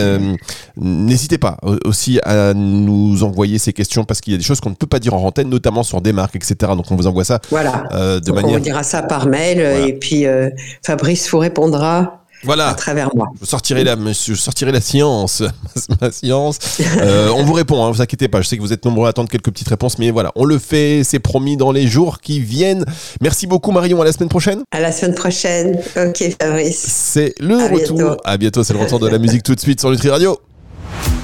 n'hésitez 0.77 1.39
pas 1.39 1.59
aussi 1.85 2.19
à 2.25 2.53
nous 2.55 3.23
envoyer 3.23 3.59
ces 3.59 3.73
questions 3.73 4.05
parce 4.05 4.21
qu'il 4.21 4.33
y 4.33 4.37
a 4.37 4.39
des 4.39 4.45
choses 4.45 4.61
qu'on 4.61 4.71
ne 4.71 4.75
peut 4.75 4.87
pas 4.87 4.99
dire 4.99 5.15
en 5.15 5.23
antenne, 5.23 5.49
notamment 5.49 5.83
sur 5.83 6.01
des 6.01 6.16
marques, 6.17 6.35
etc. 6.35 6.73
Donc 6.75 6.91
on 6.91 6.97
vous 6.97 7.07
envoie 7.07 7.25
ça. 7.25 7.41
Voilà. 7.51 7.85
Euh, 7.93 8.19
de 8.19 8.33
manière... 8.33 8.51
On 8.51 8.55
vous 8.55 8.65
dira 8.65 8.83
ça 8.83 9.03
par 9.03 9.27
mail 9.27 9.61
et 9.61 9.93
puis 9.93 10.27
euh, 10.27 10.51
Fabrice 10.85 11.31
vous 11.31 11.39
répondra. 11.39 12.23
Voilà. 12.45 12.69
À 12.69 12.75
travers 12.75 13.15
moi. 13.15 13.29
Je 13.41 13.47
sortirai 13.47 13.85
la, 13.85 13.97
je 13.97 14.35
sortirai 14.35 14.73
la 14.73 14.81
science, 14.81 15.43
ma 16.01 16.11
science. 16.11 16.59
Euh, 16.99 17.31
on 17.35 17.45
vous 17.45 17.55
répond, 17.55 17.85
hein, 17.85 17.91
vous 17.91 18.03
inquiétez 18.03 18.29
pas. 18.29 18.41
Je 18.41 18.49
sais 18.49 18.57
que 18.57 18.63
vous 18.63 18.73
êtes 18.73 18.85
nombreux 18.85 19.07
à 19.07 19.11
attendre 19.11 19.29
quelques 19.29 19.51
petites 19.51 19.69
réponses, 19.69 19.99
mais 19.99 20.11
voilà, 20.11 20.33
on 20.37 20.45
le 20.45 20.59
fait, 20.59 21.03
c'est 21.05 21.19
promis 21.19 21.57
dans 21.57 21.73
les 21.73 21.87
jours 21.87 22.21
qui 22.21 22.41
viennent. 22.41 22.85
Merci 23.21 23.47
beaucoup 23.47 23.73
Marion, 23.73 24.01
à 24.01 24.05
la 24.05 24.13
semaine 24.13 24.29
prochaine. 24.29 24.63
À 24.71 24.81
la 24.81 24.93
semaine 24.93 25.15
prochaine. 25.15 25.81
Ok 25.97 26.37
Fabrice. 26.41 26.79
C'est 26.79 27.35
le 27.41 27.57
retour. 27.57 28.17
À 28.25 28.37
bientôt, 28.37 28.63
c'est 28.63 28.75
le 28.75 28.81
retour 28.81 28.99
de 28.99 29.09
la 29.09 29.19
musique 29.19 29.43
tout 29.43 29.55
de 29.55 29.61
suite 29.61 29.81
sur 29.81 29.91
Nutri 29.91 30.11
Radio. 30.11 30.39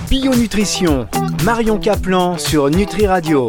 Bio 0.08 0.34
Nutrition, 0.34 1.06
Marion 1.44 1.78
Caplan 1.78 2.36
sur 2.36 2.68
Nutri 2.68 3.06
Radio. 3.06 3.40